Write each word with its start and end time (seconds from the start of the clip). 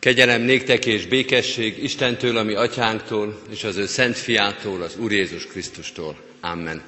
Kegyelem 0.00 0.40
néktek 0.40 0.86
és 0.86 1.06
békesség 1.06 1.82
Istentől, 1.82 2.36
ami 2.36 2.54
atyánktól, 2.54 3.42
és 3.50 3.64
az 3.64 3.76
ő 3.76 3.86
szent 3.86 4.16
fiától, 4.16 4.82
az 4.82 4.96
Úr 4.96 5.12
Jézus 5.12 5.46
Krisztustól. 5.46 6.16
Amen. 6.40 6.82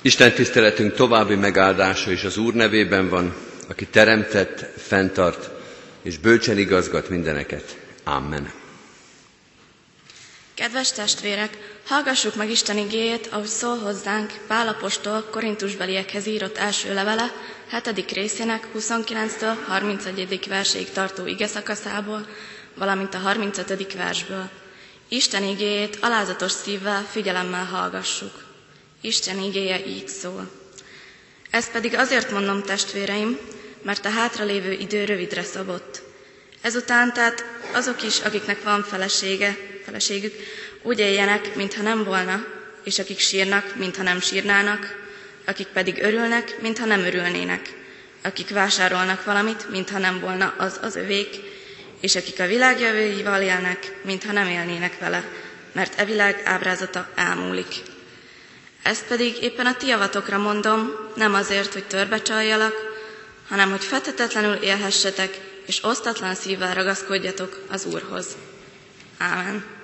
Isten 0.00 0.32
tiszteletünk 0.32 0.94
további 0.94 1.34
megáldása 1.34 2.10
is 2.10 2.24
az 2.24 2.36
Úr 2.36 2.54
nevében 2.54 3.08
van, 3.08 3.34
aki 3.68 3.86
teremtett, 3.86 4.80
fenntart, 4.80 5.50
és 6.02 6.18
bölcsen 6.18 6.58
igazgat 6.58 7.08
mindeneket. 7.08 7.76
Amen. 8.04 8.52
Kedves 10.54 10.92
testvérek, 10.92 11.58
hallgassuk 11.86 12.34
meg 12.34 12.50
Isten 12.50 12.78
igéjét, 12.78 13.26
ahogy 13.30 13.46
szól 13.46 13.78
hozzánk 13.78 14.32
Pálapostól 14.46 15.28
Korintusbeliekhez 15.30 16.26
írott 16.26 16.56
első 16.56 16.94
levele, 16.94 17.32
7. 17.70 18.12
részének 18.12 18.66
29-től 18.78 19.56
31. 19.66 20.48
verséig 20.48 20.90
tartó 20.90 21.26
ige 21.26 21.46
szakaszából, 21.46 22.26
valamint 22.74 23.14
a 23.14 23.18
35. 23.18 23.92
versből. 23.92 24.48
Isten 25.08 25.42
igéjét 25.42 25.98
alázatos 26.00 26.50
szívvel, 26.52 27.02
figyelemmel 27.10 27.64
hallgassuk. 27.64 28.44
Isten 29.00 29.38
igéje 29.38 29.86
így 29.86 30.08
szól. 30.08 30.50
Ezt 31.50 31.70
pedig 31.70 31.94
azért 31.94 32.30
mondom, 32.30 32.62
testvéreim, 32.62 33.38
mert 33.82 34.04
a 34.04 34.08
hátralévő 34.10 34.72
idő 34.72 35.04
rövidre 35.04 35.42
szabott. 35.42 36.02
Ezután 36.60 37.12
tehát 37.12 37.44
azok 37.72 38.02
is, 38.02 38.20
akiknek 38.20 38.62
van 38.62 38.82
felesége, 38.82 39.56
feleségük, 39.84 40.34
úgy 40.82 40.98
éljenek, 40.98 41.54
mintha 41.54 41.82
nem 41.82 42.04
volna, 42.04 42.44
és 42.84 42.98
akik 42.98 43.18
sírnak, 43.18 43.76
mintha 43.76 44.02
nem 44.02 44.20
sírnának, 44.20 45.05
akik 45.46 45.66
pedig 45.66 46.02
örülnek, 46.02 46.60
mintha 46.60 46.84
nem 46.86 47.00
örülnének, 47.00 47.72
akik 48.22 48.50
vásárolnak 48.50 49.24
valamit, 49.24 49.70
mintha 49.70 49.98
nem 49.98 50.20
volna 50.20 50.54
az 50.58 50.78
az 50.82 50.96
övék, 50.96 51.36
és 52.00 52.16
akik 52.16 52.40
a 52.40 52.46
világ 52.46 52.80
jövőival 52.80 53.42
élnek, 53.42 53.92
mintha 54.04 54.32
nem 54.32 54.48
élnének 54.48 54.98
vele, 54.98 55.24
mert 55.72 56.00
e 56.00 56.04
világ 56.04 56.42
ábrázata 56.44 57.08
elmúlik. 57.14 57.74
Ezt 58.82 59.04
pedig 59.06 59.42
éppen 59.42 59.66
a 59.66 59.76
ti 59.76 59.86
javatokra 59.86 60.38
mondom, 60.38 60.92
nem 61.14 61.34
azért, 61.34 61.72
hogy 61.72 61.84
törbe 61.84 62.22
csaljalak, 62.22 62.74
hanem 63.48 63.70
hogy 63.70 63.84
fetetetlenül 63.84 64.54
élhessetek, 64.54 65.40
és 65.66 65.84
osztatlan 65.84 66.34
szívvel 66.34 66.74
ragaszkodjatok 66.74 67.64
az 67.70 67.84
Úrhoz. 67.84 68.26
Ámen. 69.18 69.75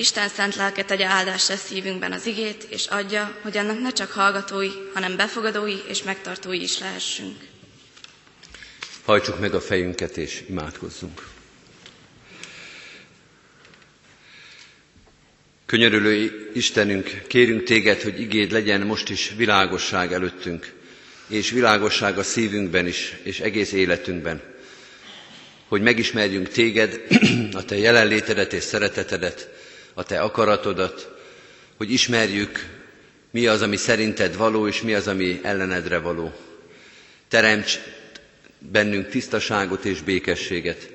Isten 0.00 0.28
szent 0.28 0.56
lelke 0.56 0.84
tegye 0.84 1.06
áldásra 1.06 1.56
szívünkben 1.56 2.12
az 2.12 2.26
igét, 2.26 2.62
és 2.70 2.86
adja, 2.86 3.36
hogy 3.42 3.56
annak 3.56 3.80
ne 3.80 3.92
csak 3.92 4.10
hallgatói, 4.10 4.68
hanem 4.94 5.16
befogadói 5.16 5.76
és 5.88 6.02
megtartói 6.02 6.62
is 6.62 6.78
lehessünk. 6.78 7.36
Hajtsuk 9.04 9.40
meg 9.40 9.54
a 9.54 9.60
fejünket 9.60 10.16
és 10.16 10.44
imádkozzunk. 10.48 11.26
Könyörülő 15.66 16.50
Istenünk, 16.54 17.22
kérünk 17.26 17.62
téged, 17.62 18.02
hogy 18.02 18.20
igéd 18.20 18.50
legyen 18.52 18.80
most 18.80 19.08
is 19.10 19.32
világosság 19.36 20.12
előttünk, 20.12 20.72
és 21.26 21.50
világosság 21.50 22.18
a 22.18 22.22
szívünkben 22.22 22.86
is, 22.86 23.16
és 23.22 23.40
egész 23.40 23.72
életünkben. 23.72 24.42
Hogy 25.68 25.82
megismerjünk 25.82 26.48
téged, 26.48 27.00
a 27.52 27.64
te 27.64 27.76
jelenlétedet 27.76 28.52
és 28.52 28.62
szeretetedet, 28.62 29.48
a 29.94 30.02
te 30.02 30.20
akaratodat, 30.20 31.10
hogy 31.76 31.92
ismerjük, 31.92 32.66
mi 33.30 33.46
az, 33.46 33.62
ami 33.62 33.76
szerinted 33.76 34.36
való, 34.36 34.66
és 34.68 34.82
mi 34.82 34.94
az, 34.94 35.06
ami 35.08 35.40
ellenedre 35.42 35.98
való. 35.98 36.32
Teremts 37.28 37.78
bennünk 38.58 39.08
tisztaságot 39.08 39.84
és 39.84 40.00
békességet, 40.02 40.90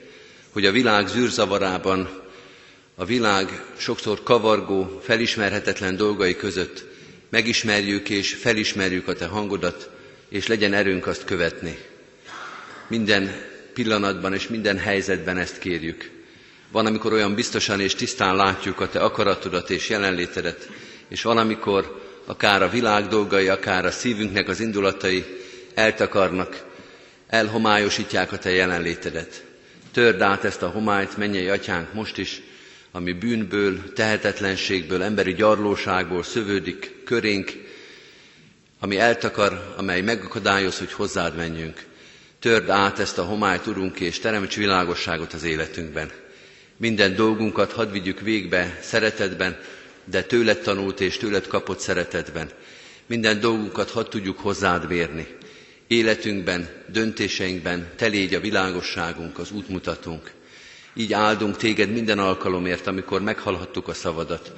hogy 0.52 0.66
a 0.66 0.72
világ 0.72 1.08
zűrzavarában, 1.08 2.24
a 2.96 3.06
világ 3.06 3.64
sokszor 3.78 4.24
kavargó, 4.24 5.02
felismerhetetlen 5.04 5.96
dolgai 5.96 6.36
között 6.36 6.86
megismerjük 7.30 8.10
és 8.10 8.34
felismerjük 8.34 9.08
a 9.08 9.14
Te 9.14 9.26
hangodat, 9.26 9.90
és 10.30 10.48
legyen 10.48 10.74
erőnk 10.74 11.08
azt 11.08 11.26
követni. 11.26 11.78
Minden 12.88 13.36
pillanatban 13.74 14.34
és 14.34 14.48
minden 14.48 14.78
helyzetben 14.78 15.38
ezt 15.38 15.60
kérjük. 15.60 16.12
Van, 16.76 16.86
amikor 16.86 17.14
olyan 17.14 17.36
biztosan 17.36 17.80
és 17.80 17.96
tisztán 17.96 18.36
látjuk 18.36 18.80
a 18.80 18.90
Te 18.90 19.00
akaratodat 19.00 19.70
és 19.70 19.90
jelenlétedet, 19.90 20.70
és 21.08 21.22
van, 21.22 21.38
amikor 21.38 22.02
akár 22.26 22.62
a 22.62 22.70
világ 22.70 23.08
dolgai, 23.08 23.48
akár 23.48 23.86
a 23.86 23.92
szívünknek 23.92 24.48
az 24.48 24.60
indulatai 24.60 25.26
eltakarnak, 25.74 26.64
elhomályosítják 27.28 28.32
a 28.32 28.38
Te 28.38 28.50
jelenlétedet. 28.50 29.44
Törd 29.92 30.22
át 30.22 30.44
ezt 30.44 30.62
a 30.62 30.68
homályt, 30.70 31.18
mennyei 31.18 31.48
atyánk 31.48 31.94
most 31.94 32.18
is, 32.18 32.42
ami 32.92 33.14
bűnből, 33.14 33.94
tehetetlenségből, 33.94 35.04
emberi 35.04 35.34
gyarlóságból 35.34 36.24
szövődik 36.24 37.04
körénk, 37.06 37.52
ami 38.80 38.98
eltakar, 38.98 39.74
amely 39.78 40.02
megakadályoz, 40.02 40.78
hogy 40.78 40.92
hozzád 40.94 41.36
menjünk. 41.36 41.84
Törd 42.40 42.70
át 42.70 43.00
ezt 43.00 43.18
a 43.18 43.24
homályt, 43.24 43.68
Urunk, 43.68 44.00
és 44.00 44.20
teremts 44.20 44.56
világosságot 44.56 45.34
az 45.34 45.44
életünkben. 45.44 46.24
Minden 46.78 47.16
dolgunkat 47.16 47.72
hadd 47.72 47.92
vigyük 47.92 48.20
végbe 48.20 48.80
szeretetben, 48.82 49.58
de 50.06 50.24
tőled 50.24 50.60
tanult 50.60 51.00
és 51.02 51.18
tőled 51.18 51.48
kapott 51.48 51.80
szeretetben. 51.80 52.50
Minden 53.06 53.40
dolgunkat 53.40 53.90
hadd 53.90 54.10
tudjuk 54.10 54.40
hozzád 54.40 54.88
vérni. 54.88 55.28
Életünkben, 55.88 56.70
döntéseinkben 56.88 57.90
te 57.96 58.08
légy 58.08 58.34
a 58.34 58.40
világosságunk, 58.40 59.38
az 59.40 59.52
útmutatónk. 59.52 60.32
Így 60.94 61.14
áldunk 61.14 61.58
téged 61.58 61.92
minden 61.92 62.20
alkalomért, 62.20 62.88
amikor 62.88 63.22
meghallhattuk 63.22 63.88
a 63.88 63.94
szavadat, 63.94 64.54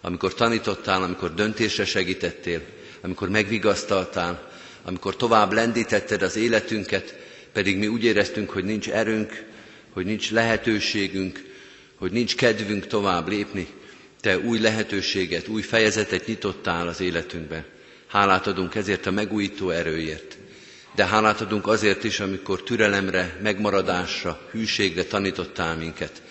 amikor 0.00 0.34
tanítottál, 0.34 1.02
amikor 1.02 1.34
döntésre 1.34 1.84
segítettél, 1.84 2.60
amikor 3.00 3.28
megvigasztaltál, 3.28 4.50
amikor 4.82 5.16
tovább 5.16 5.52
lendítetted 5.52 6.22
az 6.22 6.36
életünket, 6.36 7.18
pedig 7.52 7.78
mi 7.78 7.86
úgy 7.86 8.04
éreztünk, 8.04 8.50
hogy 8.50 8.64
nincs 8.64 8.88
erőnk, 8.90 9.44
hogy 9.92 10.04
nincs 10.04 10.30
lehetőségünk, 10.30 11.51
hogy 12.02 12.12
nincs 12.12 12.36
kedvünk 12.36 12.86
tovább 12.86 13.28
lépni, 13.28 13.66
te 14.20 14.38
új 14.38 14.58
lehetőséget, 14.58 15.48
új 15.48 15.62
fejezetet 15.62 16.26
nyitottál 16.26 16.88
az 16.88 17.00
életünkben. 17.00 17.64
Hálát 18.06 18.46
adunk 18.46 18.74
ezért 18.74 19.06
a 19.06 19.10
megújító 19.10 19.70
erőért. 19.70 20.38
De 20.94 21.06
hálát 21.06 21.40
adunk 21.40 21.66
azért 21.66 22.04
is, 22.04 22.20
amikor 22.20 22.62
türelemre, 22.62 23.38
megmaradásra, 23.42 24.48
hűségre 24.50 25.04
tanítottál 25.04 25.76
minket. 25.76 26.22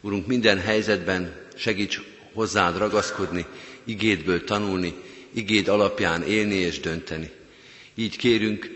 Urunk, 0.00 0.26
minden 0.26 0.58
helyzetben 0.60 1.34
segíts 1.56 2.00
hozzád 2.32 2.78
ragaszkodni, 2.78 3.46
igédből 3.84 4.44
tanulni, 4.44 4.94
igéd 5.32 5.68
alapján 5.68 6.22
élni 6.22 6.54
és 6.54 6.80
dönteni. 6.80 7.30
Így 7.94 8.16
kérünk, 8.16 8.70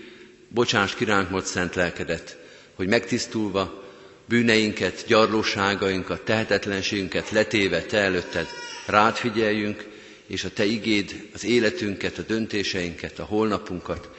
bocsáss 0.49 0.95
kiránk 0.95 1.31
most 1.31 1.47
szent 1.47 1.75
lelkedet, 1.75 2.39
hogy 2.75 2.87
megtisztulva, 2.87 3.85
bűneinket, 4.29 5.05
gyarlóságainkat, 5.07 6.25
tehetetlenségünket 6.25 7.31
letéve 7.31 7.83
Te 7.83 7.99
előtted 7.99 8.47
rád 8.87 9.17
figyeljünk, 9.17 9.85
és 10.27 10.45
a 10.45 10.51
Te 10.51 10.65
igéd 10.65 11.29
az 11.35 11.45
életünket, 11.45 12.19
a 12.19 12.23
döntéseinket, 12.23 13.19
a 13.19 13.25
holnapunkat 13.25 14.11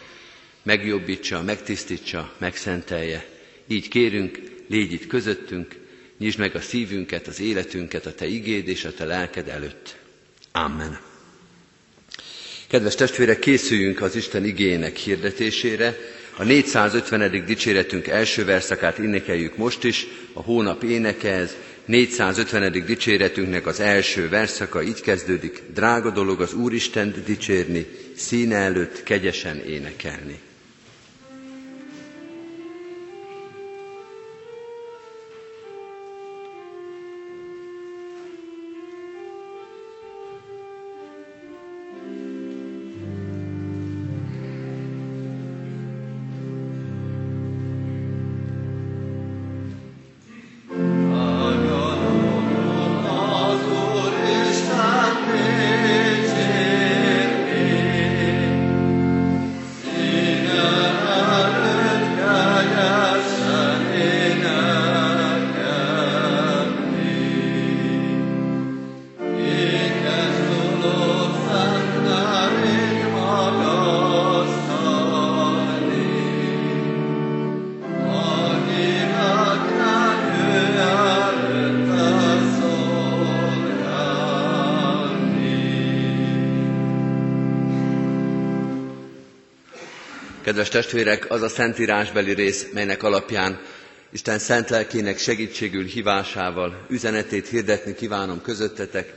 megjobbítsa, 0.63 1.41
megtisztítsa, 1.41 2.33
megszentelje. 2.37 3.25
Így 3.67 3.87
kérünk, 3.87 4.41
légy 4.67 4.91
itt 4.91 5.07
közöttünk, 5.07 5.75
nyisd 6.17 6.39
meg 6.39 6.55
a 6.55 6.61
szívünket, 6.61 7.27
az 7.27 7.39
életünket 7.39 8.05
a 8.05 8.13
Te 8.13 8.25
igéd 8.25 8.67
és 8.67 8.85
a 8.85 8.93
Te 8.93 9.05
lelked 9.05 9.47
előtt. 9.47 9.95
Amen. 10.51 10.99
Kedves 12.67 12.95
testvérek, 12.95 13.39
készüljünk 13.39 14.01
az 14.01 14.15
Isten 14.15 14.45
igének 14.45 14.95
hirdetésére. 14.97 15.97
A 16.39 16.43
450. 16.43 17.45
dicséretünk 17.45 18.07
első 18.07 18.45
verszakát 18.45 18.97
énekeljük 18.97 19.57
most 19.57 19.83
is, 19.83 20.07
a 20.33 20.41
hónap 20.41 20.83
énekehez, 20.83 21.55
450. 21.85 22.71
dicséretünknek 22.85 23.65
az 23.67 23.79
első 23.79 24.29
verszaka 24.29 24.81
így 24.81 25.01
kezdődik, 25.01 25.63
drága 25.73 26.09
dolog 26.09 26.41
az 26.41 26.53
Úristent 26.53 27.23
dicsérni, 27.23 27.85
színe 28.15 28.55
előtt 28.55 29.03
kegyesen 29.03 29.57
énekelni. 29.57 30.39
Kedves 90.57 90.75
testvérek, 90.83 91.31
az 91.31 91.41
a 91.41 91.47
szentírásbeli 91.49 92.33
rész, 92.33 92.67
melynek 92.73 93.03
alapján 93.03 93.59
Isten 94.11 94.39
szent 94.39 94.69
lelkének 94.69 95.17
segítségül 95.17 95.83
hívásával 95.83 96.85
üzenetét 96.89 97.47
hirdetni 97.47 97.93
kívánom 97.95 98.41
közöttetek. 98.41 99.13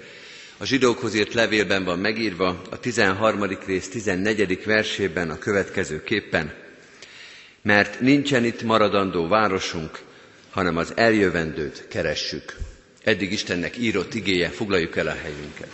A 0.59 0.65
zsidókhoz 0.65 1.15
írt 1.15 1.35
levélben 1.35 1.85
van 1.85 1.99
megírva 1.99 2.63
a 2.71 2.79
13. 2.81 3.59
rész 3.67 3.89
14. 3.89 4.65
versében 4.65 5.31
a 5.31 5.39
következő 5.39 6.03
képpen. 6.03 6.53
Mert 7.63 8.01
nincsen 8.01 8.45
itt 8.45 8.63
maradandó 8.63 9.29
városunk, 9.29 9.99
hanem 10.51 10.77
az 10.77 10.93
eljövendőt 10.97 11.85
keressük. 11.89 12.57
Eddig 13.05 13.33
Istennek 13.33 13.77
írott 13.79 14.15
igéje, 14.15 14.49
foglaljuk 14.49 14.97
el 14.97 15.07
a 15.07 15.17
helyünket. 15.23 15.69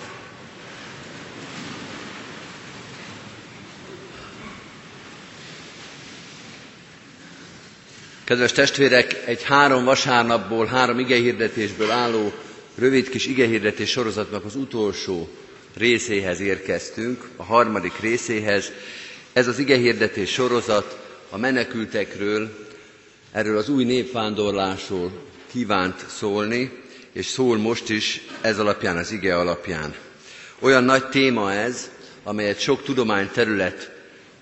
Kedves 8.26 8.52
testvérek, 8.52 9.22
egy 9.26 9.42
három 9.42 9.84
vasárnapból, 9.84 10.66
három 10.66 10.98
igehirdetésből 10.98 11.90
álló 11.90 12.32
rövid 12.74 13.08
kis 13.08 13.26
igehirdetés 13.26 13.90
sorozatnak 13.90 14.44
az 14.44 14.54
utolsó 14.56 15.28
részéhez 15.76 16.40
érkeztünk, 16.40 17.24
a 17.36 17.42
harmadik 17.42 18.00
részéhez. 18.00 18.72
Ez 19.32 19.46
az 19.48 19.58
igehirdetés 19.58 20.30
sorozat 20.32 20.98
a 21.30 21.38
menekültekről, 21.38 22.66
erről 23.32 23.56
az 23.56 23.68
új 23.68 23.84
népvándorlásról 23.84 25.10
kívánt 25.52 26.04
szólni, 26.08 26.82
és 27.12 27.26
szól 27.26 27.56
most 27.56 27.88
is 27.88 28.20
ez 28.40 28.58
alapján, 28.58 28.96
az 28.96 29.12
ige 29.12 29.36
alapján. 29.38 29.94
Olyan 30.58 30.84
nagy 30.84 31.08
téma 31.08 31.52
ez, 31.52 31.90
amelyet 32.22 32.60
sok 32.60 32.82
tudományterület 32.82 33.95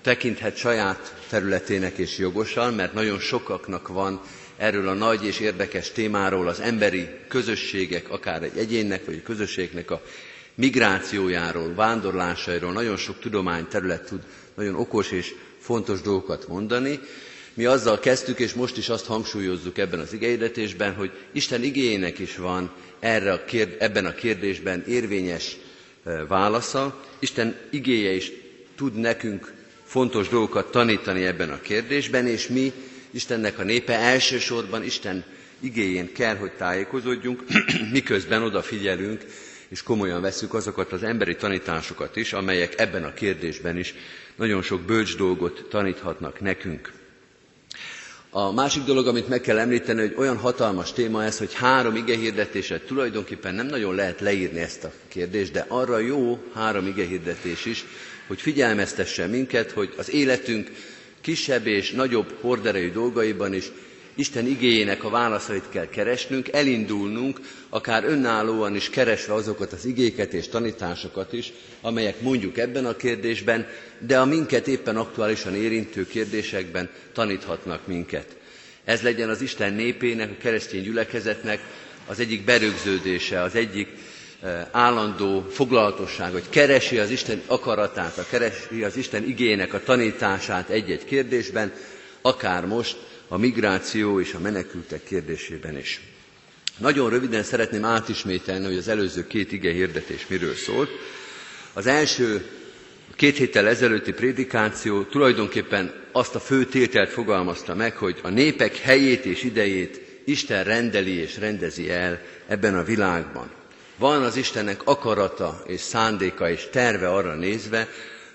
tekinthet 0.05 0.55
saját 0.57 1.15
területének 1.29 1.97
és 1.97 2.17
jogosan, 2.17 2.73
mert 2.73 2.93
nagyon 2.93 3.19
sokaknak 3.19 3.87
van 3.87 4.21
erről 4.57 4.87
a 4.87 4.93
nagy 4.93 5.25
és 5.25 5.39
érdekes 5.39 5.91
témáról 5.91 6.47
az 6.47 6.59
emberi 6.59 7.09
közösségek, 7.27 8.09
akár 8.09 8.43
egy 8.43 8.57
egyénnek 8.57 9.05
vagy 9.05 9.15
egy 9.15 9.23
közösségnek 9.23 9.91
a 9.91 10.01
migrációjáról, 10.55 11.73
vándorlásairól 11.73 12.71
nagyon 12.71 12.97
sok 12.97 13.19
tudományterület 13.19 14.05
tud 14.05 14.19
nagyon 14.55 14.75
okos 14.75 15.11
és 15.11 15.33
fontos 15.59 16.01
dolgokat 16.01 16.47
mondani. 16.47 16.99
Mi 17.53 17.65
azzal 17.65 17.99
kezdtük, 17.99 18.39
és 18.39 18.53
most 18.53 18.77
is 18.77 18.89
azt 18.89 19.05
hangsúlyozzuk 19.05 19.77
ebben 19.77 19.99
az 19.99 20.13
igeidetésben, 20.13 20.93
hogy 20.93 21.11
Isten 21.31 21.63
igényének 21.63 22.19
is 22.19 22.35
van 22.37 22.71
erre 22.99 23.31
a 23.31 23.45
kérd, 23.45 23.75
ebben 23.79 24.05
a 24.05 24.13
kérdésben 24.13 24.83
érvényes 24.87 25.57
válasza. 26.27 27.03
Isten 27.19 27.55
igéje 27.69 28.11
is 28.11 28.31
tud 28.75 28.93
nekünk 28.95 29.54
fontos 29.95 30.27
dolgokat 30.29 30.71
tanítani 30.71 31.25
ebben 31.25 31.49
a 31.49 31.61
kérdésben, 31.61 32.27
és 32.27 32.47
mi, 32.47 32.71
Istennek 33.11 33.59
a 33.59 33.63
népe 33.63 33.93
elsősorban 33.93 34.83
Isten 34.83 35.23
igéjén 35.59 36.13
kell, 36.13 36.35
hogy 36.35 36.51
tájékozódjunk, 36.51 37.43
miközben 37.91 38.43
odafigyelünk, 38.43 39.25
és 39.67 39.83
komolyan 39.83 40.21
veszük 40.21 40.53
azokat 40.53 40.91
az 40.91 41.03
emberi 41.03 41.35
tanításokat 41.35 42.15
is, 42.15 42.33
amelyek 42.33 42.79
ebben 42.79 43.03
a 43.03 43.13
kérdésben 43.13 43.77
is 43.77 43.93
nagyon 44.35 44.61
sok 44.61 44.81
bölcs 44.81 45.15
dolgot 45.17 45.65
taníthatnak 45.69 46.39
nekünk. 46.41 46.91
A 48.29 48.51
másik 48.51 48.83
dolog, 48.83 49.07
amit 49.07 49.27
meg 49.27 49.41
kell 49.41 49.59
említeni, 49.59 49.99
hogy 49.99 50.13
olyan 50.17 50.37
hatalmas 50.37 50.93
téma 50.93 51.23
ez, 51.23 51.37
hogy 51.37 51.53
három 51.53 51.95
igehirdetéset 51.95 52.81
tulajdonképpen 52.85 53.55
nem 53.55 53.65
nagyon 53.67 53.95
lehet 53.95 54.19
leírni 54.21 54.59
ezt 54.59 54.83
a 54.83 54.91
kérdést, 55.07 55.51
de 55.51 55.65
arra 55.67 55.97
jó 55.97 56.43
három 56.53 56.87
igehirdetés 56.87 57.65
is, 57.65 57.85
hogy 58.27 58.41
figyelmeztesse 58.41 59.27
minket, 59.27 59.71
hogy 59.71 59.93
az 59.97 60.11
életünk 60.11 60.71
kisebb 61.21 61.67
és 61.67 61.91
nagyobb 61.91 62.33
horderejű 62.41 62.91
dolgaiban 62.91 63.53
is 63.53 63.65
Isten 64.17 64.47
igéjének 64.47 65.03
a 65.03 65.09
válaszait 65.09 65.69
kell 65.69 65.89
keresnünk, 65.89 66.47
elindulnunk, 66.51 67.39
akár 67.69 68.03
önállóan 68.03 68.75
is 68.75 68.89
keresve 68.89 69.33
azokat 69.33 69.71
az 69.73 69.85
igéket 69.85 70.33
és 70.33 70.47
tanításokat 70.47 71.33
is, 71.33 71.51
amelyek 71.81 72.21
mondjuk 72.21 72.57
ebben 72.57 72.85
a 72.85 72.95
kérdésben, 72.95 73.67
de 73.99 74.19
a 74.19 74.25
minket 74.25 74.67
éppen 74.67 74.95
aktuálisan 74.97 75.55
érintő 75.55 76.07
kérdésekben 76.07 76.89
taníthatnak 77.13 77.87
minket. 77.87 78.35
Ez 78.83 79.01
legyen 79.01 79.29
az 79.29 79.41
Isten 79.41 79.73
népének, 79.73 80.29
a 80.31 80.41
keresztény 80.41 80.81
gyülekezetnek 80.83 81.59
az 82.05 82.19
egyik 82.19 82.43
berögződése, 82.45 83.41
az 83.41 83.55
egyik 83.55 83.87
állandó 84.71 85.45
foglalatosság, 85.51 86.31
hogy 86.31 86.49
keresi 86.49 86.97
az 86.99 87.09
Isten 87.09 87.41
akaratát, 87.47 88.17
a 88.17 88.25
keresi 88.29 88.83
az 88.83 88.97
Isten 88.97 89.23
igének 89.23 89.73
a 89.73 89.83
tanítását 89.83 90.69
egy-egy 90.69 91.05
kérdésben, 91.05 91.71
akár 92.21 92.65
most 92.65 92.97
a 93.27 93.37
migráció 93.37 94.19
és 94.19 94.33
a 94.33 94.39
menekültek 94.39 95.03
kérdésében 95.03 95.77
is. 95.77 96.01
Nagyon 96.77 97.09
röviden 97.09 97.43
szeretném 97.43 97.85
átismételni, 97.85 98.65
hogy 98.65 98.77
az 98.77 98.87
előző 98.87 99.27
két 99.27 99.51
ige 99.51 99.71
hirdetés 99.71 100.27
miről 100.27 100.53
szólt. 100.55 100.89
Az 101.73 101.85
első 101.87 102.45
két 103.15 103.37
héttel 103.37 103.67
ezelőtti 103.67 104.11
prédikáció 104.13 105.03
tulajdonképpen 105.03 105.93
azt 106.11 106.35
a 106.35 106.39
fő 106.39 106.65
tételt 106.65 107.09
fogalmazta 107.09 107.75
meg, 107.75 107.95
hogy 107.95 108.19
a 108.21 108.29
népek 108.29 108.77
helyét 108.77 109.25
és 109.25 109.43
idejét 109.43 110.01
Isten 110.25 110.63
rendeli 110.63 111.13
és 111.17 111.37
rendezi 111.37 111.89
el 111.91 112.21
ebben 112.47 112.77
a 112.77 112.83
világban. 112.83 113.51
Van 113.97 114.23
az 114.23 114.35
Istennek 114.35 114.81
akarata 114.83 115.63
és 115.67 115.79
szándéka 115.81 116.49
és 116.49 116.67
terve 116.71 117.09
arra 117.09 117.35
nézve, 117.35 117.87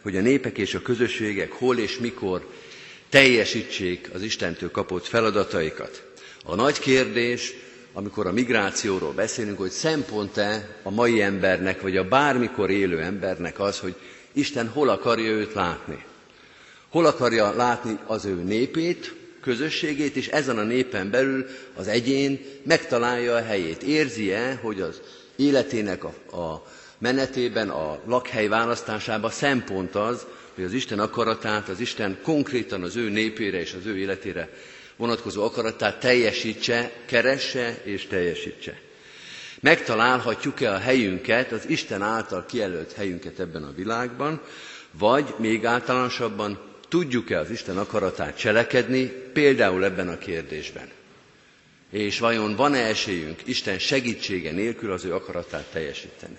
hogy 0.03 0.17
a 0.17 0.21
népek 0.21 0.59
és 0.59 0.75
a 0.75 0.83
közösségek 0.83 1.53
hol 1.53 1.79
és 1.79 1.99
mikor 1.99 2.47
teljesítsék 3.09 4.11
az 4.15 4.23
Istentől 4.23 4.71
kapott 4.71 5.07
feladataikat. 5.07 6.03
A 6.45 6.55
nagy 6.55 6.79
kérdés, 6.79 7.53
amikor 7.93 8.27
a 8.27 8.33
migrációról 8.33 9.13
beszélünk, 9.13 9.59
hogy 9.59 9.71
szempont-e 9.71 10.77
a 10.83 10.91
mai 10.91 11.23
embernek, 11.23 11.81
vagy 11.81 11.97
a 11.97 12.09
bármikor 12.09 12.71
élő 12.71 13.01
embernek 13.01 13.61
az, 13.61 13.79
hogy 13.79 13.95
Isten 14.33 14.69
hol 14.69 14.89
akarja 14.89 15.31
őt 15.31 15.53
látni. 15.55 16.05
Hol 16.89 17.07
akarja 17.07 17.53
látni 17.55 17.99
az 18.07 18.25
ő 18.25 18.35
népét, 18.35 19.15
közösségét, 19.41 20.17
és 20.17 20.29
ezen 20.29 20.59
a 20.59 20.63
népen 20.63 21.11
belül 21.11 21.47
az 21.75 21.89
egyén 21.89 22.41
megtalálja 22.63 23.35
a 23.35 23.43
helyét. 23.43 23.83
Érzi-e, 23.83 24.59
hogy 24.63 24.81
az 24.81 25.01
életének 25.41 26.05
a, 26.05 26.37
a 26.37 26.67
menetében, 26.99 27.69
a 27.69 27.99
lakhely 28.07 28.49
választásában 28.49 29.31
szempont 29.31 29.95
az, 29.95 30.27
hogy 30.55 30.65
az 30.65 30.73
Isten 30.73 30.99
akaratát, 30.99 31.69
az 31.69 31.81
Isten 31.81 32.19
konkrétan 32.23 32.83
az 32.83 32.97
ő 32.97 33.09
népére 33.09 33.61
és 33.61 33.73
az 33.73 33.87
ő 33.87 33.99
életére 33.99 34.49
vonatkozó 34.97 35.45
akaratát 35.45 36.01
teljesítse, 36.01 36.93
keresse 37.07 37.81
és 37.83 38.07
teljesítse. 38.07 38.79
Megtalálhatjuk-e 39.61 40.73
a 40.73 40.79
helyünket, 40.79 41.53
az 41.53 41.69
Isten 41.69 42.03
által 42.03 42.47
kijelölt 42.47 42.93
helyünket 42.93 43.39
ebben 43.39 43.63
a 43.63 43.73
világban, 43.77 44.41
vagy 44.91 45.35
még 45.37 45.65
általánosabban 45.65 46.59
tudjuk-e 46.89 47.39
az 47.39 47.51
Isten 47.51 47.79
akaratát 47.79 48.37
cselekedni, 48.39 49.07
például 49.33 49.85
ebben 49.85 50.09
a 50.09 50.19
kérdésben. 50.19 50.89
És 51.91 52.19
vajon 52.19 52.57
van-e 52.57 52.79
esélyünk 52.79 53.41
Isten 53.45 53.79
segítsége 53.79 54.51
nélkül 54.53 54.93
az 54.93 55.05
ő 55.05 55.15
akaratát 55.15 55.65
teljesíteni? 55.73 56.39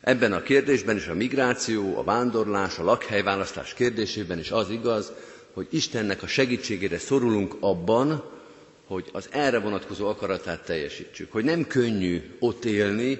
Ebben 0.00 0.32
a 0.32 0.42
kérdésben 0.42 0.96
is 0.96 1.06
a 1.06 1.14
migráció, 1.14 1.98
a 1.98 2.04
vándorlás, 2.04 2.78
a 2.78 2.82
lakhelyválasztás 2.84 3.74
kérdésében 3.74 4.38
is 4.38 4.50
az 4.50 4.70
igaz, 4.70 5.12
hogy 5.52 5.66
Istennek 5.70 6.22
a 6.22 6.26
segítségére 6.26 6.98
szorulunk 6.98 7.56
abban, 7.60 8.24
hogy 8.86 9.08
az 9.12 9.28
erre 9.32 9.58
vonatkozó 9.58 10.08
akaratát 10.08 10.64
teljesítsük. 10.64 11.32
Hogy 11.32 11.44
nem 11.44 11.66
könnyű 11.66 12.22
ott 12.38 12.64
élni, 12.64 13.18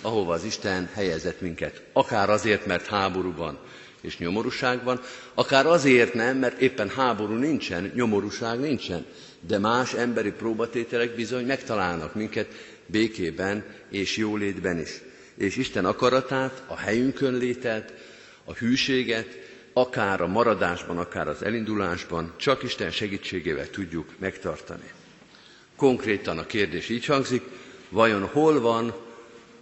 ahova 0.00 0.32
az 0.32 0.44
Isten 0.44 0.88
helyezett 0.94 1.40
minket. 1.40 1.82
Akár 1.92 2.30
azért, 2.30 2.66
mert 2.66 2.86
háborúban 2.86 3.58
és 4.00 4.18
nyomorúság 4.18 4.84
van, 4.84 5.00
akár 5.34 5.66
azért 5.66 6.14
nem, 6.14 6.36
mert 6.38 6.60
éppen 6.60 6.88
háború 6.88 7.34
nincsen, 7.34 7.92
nyomorúság 7.94 8.60
nincsen, 8.60 9.04
de 9.40 9.58
más 9.58 9.92
emberi 9.94 10.30
próbatételek 10.30 11.14
bizony 11.14 11.46
megtalálnak 11.46 12.14
minket 12.14 12.48
békében 12.86 13.64
és 13.90 14.16
jólétben 14.16 14.78
is. 14.78 15.00
És 15.34 15.56
Isten 15.56 15.84
akaratát, 15.84 16.62
a 16.66 16.76
helyünkön 16.76 17.34
létet, 17.34 17.92
a 18.44 18.52
hűséget, 18.52 19.38
akár 19.72 20.20
a 20.20 20.26
maradásban, 20.26 20.98
akár 20.98 21.28
az 21.28 21.42
elindulásban 21.42 22.32
csak 22.36 22.62
Isten 22.62 22.90
segítségével 22.90 23.70
tudjuk 23.70 24.06
megtartani. 24.18 24.90
Konkrétan 25.76 26.38
a 26.38 26.46
kérdés 26.46 26.88
így 26.88 27.04
hangzik, 27.04 27.42
vajon 27.88 28.22
hol 28.26 28.60
van 28.60 28.94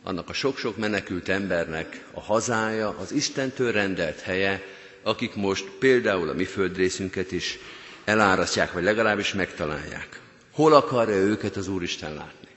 annak 0.06 0.28
a 0.28 0.32
sok-sok 0.32 0.76
menekült 0.76 1.28
embernek 1.28 2.04
a 2.12 2.20
hazája, 2.20 2.96
az 2.98 3.12
Istentől 3.12 3.72
rendelt 3.72 4.20
helye, 4.20 4.62
akik 5.02 5.34
most 5.34 5.64
például 5.78 6.28
a 6.28 6.32
mi 6.34 6.44
földrészünket 6.44 7.32
is 7.32 7.58
elárasztják, 8.04 8.72
vagy 8.72 8.82
legalábbis 8.82 9.32
megtalálják. 9.34 10.20
Hol 10.52 10.72
akarja 10.74 11.14
őket 11.16 11.56
az 11.56 11.68
Úristen 11.68 12.14
látni? 12.14 12.48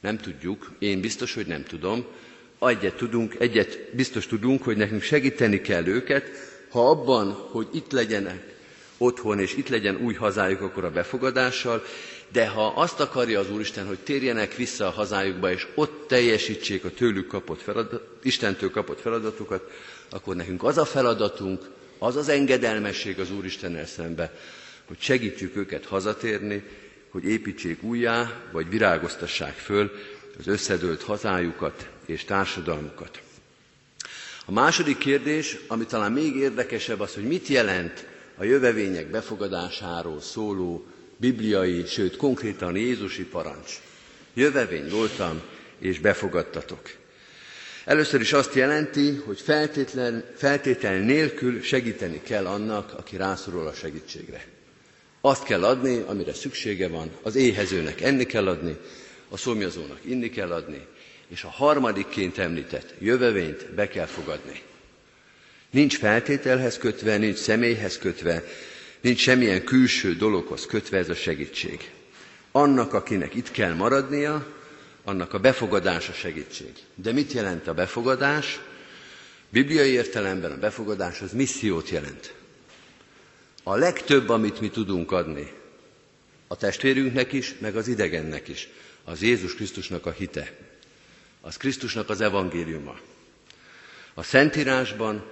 Nem 0.00 0.18
tudjuk, 0.18 0.70
én 0.78 1.00
biztos, 1.00 1.34
hogy 1.34 1.46
nem 1.46 1.64
tudom. 1.64 2.04
Egyet 2.60 2.96
tudunk, 2.96 3.34
egyet 3.38 3.78
biztos 3.94 4.26
tudunk, 4.26 4.62
hogy 4.62 4.76
nekünk 4.76 5.02
segíteni 5.02 5.60
kell 5.60 5.86
őket, 5.86 6.28
ha 6.70 6.90
abban, 6.90 7.32
hogy 7.32 7.68
itt 7.72 7.92
legyenek 7.92 8.54
otthon, 8.98 9.38
és 9.38 9.54
itt 9.54 9.68
legyen 9.68 9.96
új 9.96 10.14
hazájuk, 10.14 10.60
akkor 10.60 10.84
a 10.84 10.90
befogadással, 10.90 11.82
de 12.34 12.48
ha 12.48 12.66
azt 12.66 13.00
akarja 13.00 13.40
az 13.40 13.50
Úristen, 13.50 13.86
hogy 13.86 13.98
térjenek 13.98 14.56
vissza 14.56 14.86
a 14.86 14.90
hazájukba, 14.90 15.50
és 15.50 15.66
ott 15.74 16.08
teljesítsék 16.08 16.84
a 16.84 16.90
tőlük 16.90 17.26
kapott 17.26 17.62
feladat, 17.62 18.02
Istentől 18.22 18.70
kapott 18.70 19.00
feladatokat, 19.00 19.70
akkor 20.10 20.36
nekünk 20.36 20.62
az 20.62 20.78
a 20.78 20.84
feladatunk, 20.84 21.70
az 21.98 22.16
az 22.16 22.28
engedelmesség 22.28 23.20
az 23.20 23.30
Úristennel 23.30 23.86
szembe, 23.86 24.38
hogy 24.86 24.96
segítjük 25.00 25.56
őket 25.56 25.84
hazatérni, 25.84 26.62
hogy 27.10 27.24
építsék 27.24 27.82
újjá, 27.82 28.42
vagy 28.52 28.68
virágoztassák 28.68 29.54
föl 29.56 29.90
az 30.38 30.46
összedőlt 30.46 31.02
hazájukat 31.02 31.88
és 32.06 32.24
társadalmukat. 32.24 33.20
A 34.46 34.52
második 34.52 34.98
kérdés, 34.98 35.58
ami 35.66 35.84
talán 35.84 36.12
még 36.12 36.36
érdekesebb, 36.36 37.00
az, 37.00 37.14
hogy 37.14 37.24
mit 37.26 37.46
jelent 37.46 38.06
a 38.36 38.44
jövevények 38.44 39.10
befogadásáról 39.10 40.20
szóló 40.20 40.86
bibliai, 41.24 41.84
sőt 41.86 42.16
konkrétan 42.16 42.76
Jézusi 42.76 43.22
parancs. 43.24 43.72
Jövevény 44.34 44.88
voltam, 44.88 45.42
és 45.78 45.98
befogadtatok. 45.98 46.90
Először 47.84 48.20
is 48.20 48.32
azt 48.32 48.54
jelenti, 48.54 49.22
hogy 49.26 49.40
feltétlen, 49.40 50.24
feltétel 50.36 50.98
nélkül 50.98 51.62
segíteni 51.62 52.20
kell 52.22 52.46
annak, 52.46 52.92
aki 52.98 53.16
rászorul 53.16 53.66
a 53.66 53.72
segítségre. 53.72 54.44
Azt 55.20 55.42
kell 55.44 55.64
adni, 55.64 56.02
amire 56.06 56.34
szüksége 56.34 56.88
van, 56.88 57.10
az 57.22 57.34
éhezőnek 57.34 58.00
enni 58.00 58.24
kell 58.24 58.48
adni, 58.48 58.76
a 59.28 59.36
szomjazónak 59.36 59.98
inni 60.04 60.30
kell 60.30 60.52
adni, 60.52 60.86
és 61.28 61.44
a 61.44 61.48
harmadikként 61.48 62.38
említett 62.38 62.94
jövevényt 62.98 63.74
be 63.74 63.88
kell 63.88 64.06
fogadni. 64.06 64.62
Nincs 65.70 65.98
feltételhez 65.98 66.78
kötve, 66.78 67.16
nincs 67.16 67.36
személyhez 67.38 67.98
kötve, 67.98 68.44
nincs 69.04 69.20
semmilyen 69.20 69.64
külső 69.64 70.14
dologhoz 70.14 70.66
kötve 70.66 70.98
ez 70.98 71.08
a 71.08 71.14
segítség. 71.14 71.90
Annak, 72.52 72.94
akinek 72.94 73.34
itt 73.34 73.50
kell 73.50 73.74
maradnia, 73.74 74.46
annak 75.04 75.32
a 75.32 75.38
befogadása 75.38 76.12
segítség. 76.12 76.72
De 76.94 77.12
mit 77.12 77.32
jelent 77.32 77.66
a 77.66 77.74
befogadás? 77.74 78.60
Bibliai 79.48 79.90
értelemben 79.90 80.52
a 80.52 80.58
befogadás 80.58 81.20
az 81.20 81.32
missziót 81.32 81.88
jelent. 81.88 82.34
A 83.62 83.76
legtöbb, 83.76 84.28
amit 84.28 84.60
mi 84.60 84.68
tudunk 84.68 85.12
adni, 85.12 85.52
a 86.46 86.56
testvérünknek 86.56 87.32
is, 87.32 87.54
meg 87.58 87.76
az 87.76 87.88
idegennek 87.88 88.48
is, 88.48 88.68
az 89.04 89.22
Jézus 89.22 89.54
Krisztusnak 89.54 90.06
a 90.06 90.10
hite. 90.10 90.56
Az 91.40 91.56
Krisztusnak 91.56 92.08
az 92.08 92.20
evangéliuma. 92.20 92.98
A 94.14 94.22
Szentírásban, 94.22 95.24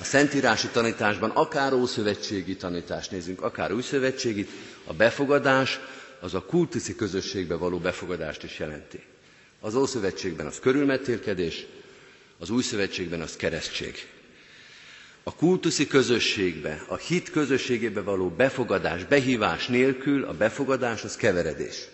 a 0.00 0.04
Szentírási 0.04 0.68
tanításban, 0.68 1.30
akár 1.30 1.72
ószövetségi 1.72 2.56
tanítást 2.56 3.10
nézzünk, 3.10 3.42
akár 3.42 3.72
újszövetségit, 3.72 4.50
a 4.84 4.92
befogadás 4.92 5.80
az 6.20 6.34
a 6.34 6.42
kultuszi 6.44 6.94
közösségbe 6.94 7.54
való 7.54 7.78
befogadást 7.78 8.42
is 8.42 8.58
jelenti. 8.58 9.02
Az 9.60 9.74
Ószövetségben 9.74 10.46
az 10.46 10.58
körülmetélkedés, 10.60 11.66
az 12.38 12.50
Új 12.50 12.62
Szövetségben 12.62 13.20
az 13.20 13.36
keresztség. 13.36 13.94
A 15.22 15.34
kultuszi 15.34 15.86
közösségbe, 15.86 16.82
a 16.88 16.96
hit 16.96 17.30
közösségébe 17.30 18.00
való 18.00 18.28
befogadás, 18.28 19.04
behívás 19.04 19.66
nélkül 19.66 20.24
a 20.24 20.32
befogadás 20.32 21.04
az 21.04 21.16
keveredés. 21.16 21.86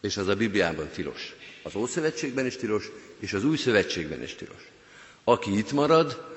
És 0.00 0.16
az 0.16 0.28
a 0.28 0.34
Bibliában 0.36 0.88
tilos. 0.94 1.34
Az 1.62 1.74
Ószövetségben 1.74 2.46
is 2.46 2.56
tilos, 2.56 2.90
és 3.18 3.32
az 3.32 3.44
Új 3.44 3.56
Szövetségben 3.56 4.22
is 4.22 4.34
tilos. 4.34 4.68
Aki 5.24 5.56
itt 5.58 5.72
marad, 5.72 6.28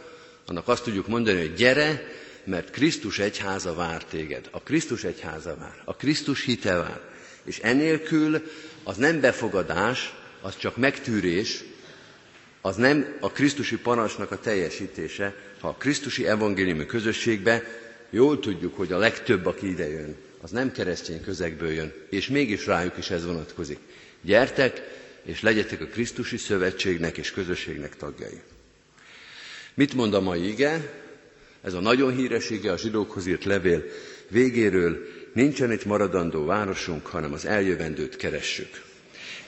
annak 0.45 0.67
azt 0.67 0.83
tudjuk 0.83 1.07
mondani, 1.07 1.39
hogy 1.39 1.53
gyere, 1.53 2.03
mert 2.43 2.69
Krisztus 2.71 3.19
egyháza 3.19 3.73
vár 3.73 4.03
téged. 4.03 4.47
A 4.51 4.61
Krisztus 4.61 5.03
egyháza 5.03 5.55
vár. 5.55 5.81
A 5.85 5.95
Krisztus 5.95 6.43
hite 6.43 6.75
vár. 6.75 7.01
És 7.43 7.59
enélkül 7.59 8.41
az 8.83 8.97
nem 8.97 9.19
befogadás, 9.21 10.13
az 10.41 10.57
csak 10.57 10.77
megtűrés, 10.77 11.63
az 12.61 12.75
nem 12.75 13.17
a 13.19 13.31
Krisztusi 13.31 13.77
parancsnak 13.77 14.31
a 14.31 14.39
teljesítése, 14.39 15.35
ha 15.59 15.67
a 15.67 15.75
Krisztusi 15.75 16.27
evangéliumi 16.27 16.85
közösségbe 16.85 17.63
jól 18.09 18.39
tudjuk, 18.39 18.77
hogy 18.77 18.91
a 18.91 18.97
legtöbb, 18.97 19.45
aki 19.45 19.67
ide 19.67 19.89
jön, 19.89 20.15
az 20.41 20.51
nem 20.51 20.71
keresztény 20.71 21.21
közegből 21.21 21.71
jön, 21.71 21.93
és 22.09 22.27
mégis 22.27 22.65
rájuk 22.65 22.97
is 22.97 23.09
ez 23.09 23.25
vonatkozik. 23.25 23.79
Gyertek, 24.21 24.81
és 25.23 25.41
legyetek 25.41 25.81
a 25.81 25.85
Krisztusi 25.85 26.37
szövetségnek 26.37 27.17
és 27.17 27.31
közösségnek 27.31 27.95
tagjai. 27.95 28.41
Mit 29.73 29.93
mond 29.93 30.13
a 30.13 30.21
mai 30.21 30.47
ige? 30.47 31.01
Ez 31.61 31.73
a 31.73 31.79
nagyon 31.79 32.15
híres 32.15 32.49
ige, 32.49 32.71
a 32.71 32.77
zsidókhoz 32.77 33.25
írt 33.25 33.43
levél 33.43 33.83
végéről, 34.29 34.97
nincsen 35.33 35.71
itt 35.71 35.85
maradandó 35.85 36.45
városunk, 36.45 37.05
hanem 37.05 37.33
az 37.33 37.45
eljövendőt 37.45 38.15
keressük. 38.15 38.81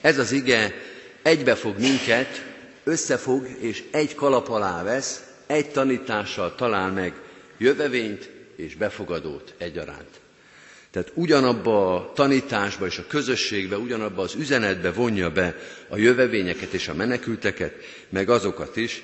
Ez 0.00 0.18
az 0.18 0.32
ige 0.32 0.74
egybefog 1.22 1.78
minket, 1.78 2.44
összefog 2.84 3.46
és 3.60 3.82
egy 3.90 4.14
kalap 4.14 4.48
alá 4.48 4.82
vesz, 4.82 5.24
egy 5.46 5.70
tanítással 5.70 6.54
talál 6.54 6.90
meg 6.92 7.12
jövevényt 7.58 8.30
és 8.56 8.74
befogadót 8.74 9.54
egyaránt. 9.58 10.20
Tehát 10.90 11.12
ugyanabba 11.14 11.94
a 11.94 12.12
tanításba 12.14 12.86
és 12.86 12.98
a 12.98 13.06
közösségbe, 13.06 13.76
ugyanabba 13.78 14.22
az 14.22 14.34
üzenetbe 14.34 14.92
vonja 14.92 15.30
be 15.30 15.56
a 15.88 15.96
jövevényeket 15.96 16.72
és 16.72 16.88
a 16.88 16.94
menekülteket, 16.94 17.74
meg 18.08 18.28
azokat 18.30 18.76
is, 18.76 19.02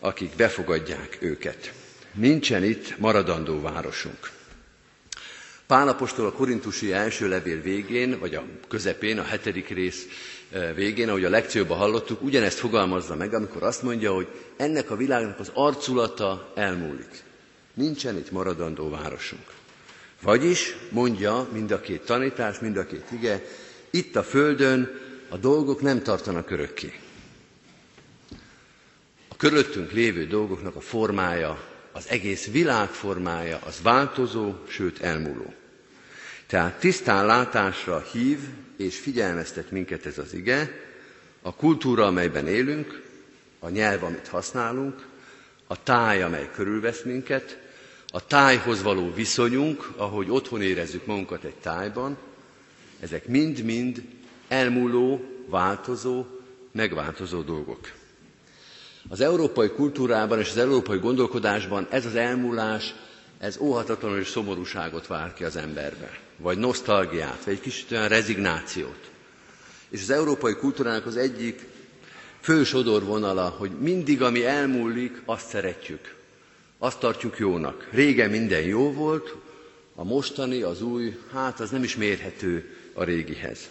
akik 0.00 0.36
befogadják 0.36 1.16
őket. 1.20 1.72
Nincsen 2.14 2.64
itt 2.64 2.98
maradandó 2.98 3.60
városunk. 3.60 4.30
Pálapostól 5.66 6.26
a 6.26 6.32
korintusi 6.32 6.92
első 6.92 7.28
levél 7.28 7.60
végén, 7.60 8.18
vagy 8.18 8.34
a 8.34 8.44
közepén, 8.68 9.18
a 9.18 9.22
hetedik 9.22 9.68
rész 9.68 10.06
eh, 10.50 10.74
végén, 10.74 11.08
ahogy 11.08 11.24
a 11.24 11.30
lekcióban 11.30 11.78
hallottuk, 11.78 12.22
ugyanezt 12.22 12.58
fogalmazza 12.58 13.16
meg, 13.16 13.34
amikor 13.34 13.62
azt 13.62 13.82
mondja, 13.82 14.14
hogy 14.14 14.26
ennek 14.56 14.90
a 14.90 14.96
világnak 14.96 15.38
az 15.38 15.50
arculata 15.54 16.52
elmúlik. 16.54 17.22
Nincsen 17.74 18.16
itt 18.16 18.30
maradandó 18.30 18.88
városunk. 18.90 19.46
Vagyis, 20.22 20.76
mondja 20.88 21.48
mind 21.52 21.70
a 21.70 21.80
két 21.80 22.00
tanítás, 22.04 22.58
mind 22.58 22.76
a 22.76 22.86
két 22.86 23.04
ige, 23.12 23.42
itt 23.90 24.16
a 24.16 24.22
Földön 24.22 25.00
a 25.28 25.36
dolgok 25.36 25.80
nem 25.80 26.02
tartanak 26.02 26.50
örökké. 26.50 26.92
Körülöttünk 29.40 29.92
lévő 29.92 30.26
dolgoknak 30.26 30.76
a 30.76 30.80
formája, 30.80 31.64
az 31.92 32.04
egész 32.08 32.46
világ 32.46 32.88
formája, 32.88 33.58
az 33.64 33.82
változó, 33.82 34.54
sőt 34.68 35.00
elmúló. 35.00 35.54
Tehát 36.46 36.78
tisztán 36.78 37.26
látásra 37.26 38.00
hív 38.12 38.38
és 38.76 38.98
figyelmeztet 38.98 39.70
minket 39.70 40.06
ez 40.06 40.18
az 40.18 40.34
ige, 40.34 40.80
a 41.42 41.54
kultúra, 41.54 42.06
amelyben 42.06 42.46
élünk, 42.46 43.02
a 43.58 43.68
nyelv, 43.68 44.02
amit 44.04 44.28
használunk, 44.28 45.06
a 45.66 45.82
táj, 45.82 46.22
amely 46.22 46.50
körülvesz 46.54 47.02
minket, 47.02 47.58
a 48.10 48.26
tájhoz 48.26 48.82
való 48.82 49.12
viszonyunk, 49.14 49.90
ahogy 49.96 50.30
otthon 50.30 50.62
érezzük 50.62 51.06
magunkat 51.06 51.44
egy 51.44 51.56
tájban, 51.56 52.16
ezek 53.00 53.26
mind-mind 53.26 54.02
elmúló, 54.48 55.24
változó, 55.46 56.26
megváltozó 56.72 57.40
dolgok. 57.40 57.98
Az 59.12 59.20
európai 59.20 59.68
kultúrában 59.70 60.38
és 60.38 60.50
az 60.50 60.56
európai 60.56 60.98
gondolkodásban 60.98 61.86
ez 61.90 62.06
az 62.06 62.14
elmúlás, 62.14 62.94
ez 63.38 63.56
óhatatlanul 63.58 64.18
és 64.18 64.28
szomorúságot 64.28 65.06
vár 65.06 65.34
ki 65.34 65.44
az 65.44 65.56
emberbe, 65.56 66.18
vagy 66.36 66.58
nosztalgiát, 66.58 67.44
vagy 67.44 67.54
egy 67.54 67.60
kicsit 67.60 67.90
olyan 67.90 68.08
rezignációt. 68.08 69.10
És 69.88 70.00
az 70.02 70.10
európai 70.10 70.54
kultúrának 70.54 71.06
az 71.06 71.16
egyik 71.16 71.66
fő 72.40 72.64
sodorvonala, 72.64 73.48
hogy 73.48 73.70
mindig, 73.70 74.22
ami 74.22 74.44
elmúlik, 74.44 75.22
azt 75.24 75.48
szeretjük. 75.48 76.14
Azt 76.78 76.98
tartjuk 76.98 77.38
jónak. 77.38 77.88
Régen 77.90 78.30
minden 78.30 78.62
jó 78.62 78.92
volt, 78.92 79.34
a 79.94 80.04
mostani, 80.04 80.62
az 80.62 80.82
új, 80.82 81.18
hát 81.32 81.60
az 81.60 81.70
nem 81.70 81.82
is 81.82 81.96
mérhető 81.96 82.76
a 82.94 83.04
régihez. 83.04 83.68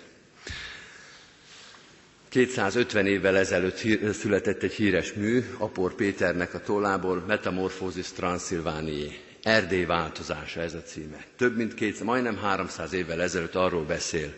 250 2.30 3.06
évvel 3.08 3.38
ezelőtt 3.38 4.14
született 4.14 4.64
egy 4.64 4.74
híres 4.74 5.14
mű, 5.14 5.44
Apor 5.58 5.94
Péternek 5.94 6.54
a 6.54 6.62
tollából, 6.62 7.24
Metamorphosis 7.28 8.12
Transylvaniae. 8.12 9.12
Erdély 9.44 9.86
változása 9.86 10.62
ez 10.62 10.74
a 10.74 10.82
címe. 10.82 11.26
Több 11.38 11.56
mint 11.56 11.74
két, 11.74 12.04
majdnem 12.04 12.38
300 12.38 12.94
évvel 12.94 13.22
ezelőtt 13.22 13.56
arról 13.56 13.84
beszél 13.84 14.34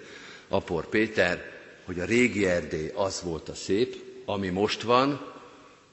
Apor 0.48 0.89
Péter, 0.89 1.51
hogy 1.86 2.00
a 2.00 2.05
régi 2.05 2.45
Erdély 2.45 2.91
az 2.95 3.21
volt 3.21 3.50
a 3.50 3.53
szép, 3.55 3.95
ami 4.25 4.50
most 4.50 4.81
van, 4.81 5.12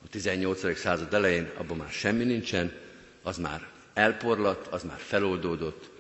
a 0.05 0.09
18. 0.11 0.79
század 0.79 1.15
elején 1.15 1.51
abban 1.59 1.77
már 1.77 1.91
semmi 1.91 2.25
nincsen, 2.25 2.73
az 3.23 3.37
már 3.37 3.67
elporlat, 3.95 4.67
az 4.71 4.83
már 4.83 4.99
feloldódott. 4.99 5.91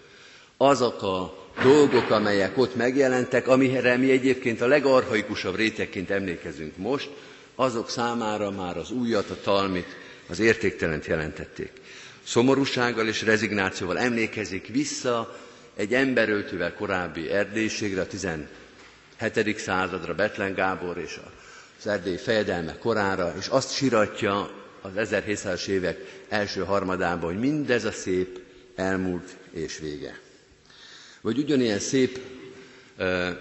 Azok 0.56 1.02
a 1.02 1.47
dolgok, 1.62 2.10
amelyek 2.10 2.58
ott 2.58 2.74
megjelentek, 2.76 3.48
amire 3.48 3.96
mi 3.96 4.10
egyébként 4.10 4.60
a 4.60 4.66
legarhaikusabb 4.66 5.56
rétegként 5.56 6.10
emlékezünk 6.10 6.76
most, 6.76 7.10
azok 7.54 7.90
számára 7.90 8.50
már 8.50 8.76
az 8.76 8.90
újat, 8.90 9.30
a 9.30 9.40
talmit, 9.42 9.96
az 10.28 10.38
értéktelent 10.38 11.06
jelentették. 11.06 11.70
szomorúsággal 12.24 13.06
és 13.08 13.22
rezignációval 13.22 13.98
emlékezik 13.98 14.66
vissza 14.66 15.38
egy 15.76 15.94
emberöltővel 15.94 16.74
korábbi 16.74 17.30
erdélységre, 17.30 18.00
a 18.00 18.06
17. 18.06 19.58
századra, 19.58 20.14
Betlen 20.14 20.54
Gábor 20.54 20.98
és 20.98 21.18
az 21.78 21.86
erdély 21.86 22.16
fejedelme 22.16 22.78
korára, 22.78 23.34
és 23.38 23.46
azt 23.46 23.74
siratja 23.74 24.50
az 24.80 24.90
1700-as 24.96 25.66
évek 25.66 25.98
első 26.28 26.60
harmadában, 26.64 27.30
hogy 27.30 27.38
mindez 27.40 27.84
a 27.84 27.92
szép 27.92 28.38
elmúlt 28.74 29.36
és 29.52 29.78
vége. 29.78 30.18
Vagy 31.20 31.38
ugyanilyen 31.38 31.78
szép, 31.78 32.18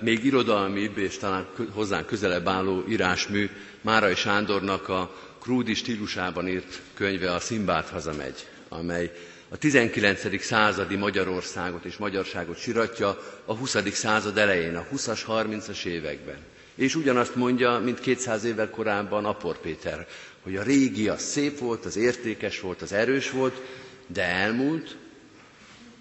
még 0.02 0.26
irodalmibb 0.26 0.98
és 0.98 1.18
talán 1.18 1.48
hozzánk 1.72 2.06
közelebb 2.06 2.48
álló 2.48 2.84
írásmű 2.90 3.50
Márai 3.82 4.16
Sándornak 4.16 4.90
a 4.90 5.16
Krúdi 5.42 5.74
stílusában 5.74 6.48
írt 6.48 6.82
könyve 6.94 7.34
a 7.34 7.40
Szimbát 7.40 7.90
hazamegy, 7.90 8.48
amely 8.70 9.12
a 9.50 9.58
19. 9.58 10.42
századi 10.44 10.96
Magyarországot 10.96 11.86
és 11.86 11.98
magyarságot 11.98 12.60
siratja 12.60 13.20
a 13.46 13.54
20. 13.56 13.76
század 13.94 14.38
elején, 14.38 14.76
a 14.76 14.86
20-as, 14.96 15.20
30-as 15.28 15.86
években. 15.86 16.38
És 16.76 16.96
ugyanazt 16.96 17.36
mondja, 17.36 17.80
mint 17.80 18.00
200 18.00 18.44
évvel 18.44 18.70
korábban 18.70 19.26
Apor 19.26 19.58
Péter, 19.60 20.08
hogy 20.44 20.56
a 20.56 20.64
régi 20.64 21.08
az 21.08 21.22
szép 21.22 21.60
volt, 21.60 21.86
az 21.86 21.96
értékes 21.98 22.60
volt, 22.60 22.82
az 22.82 22.92
erős 22.92 23.30
volt, 23.32 23.62
de 24.08 24.24
elmúlt, 24.24 24.96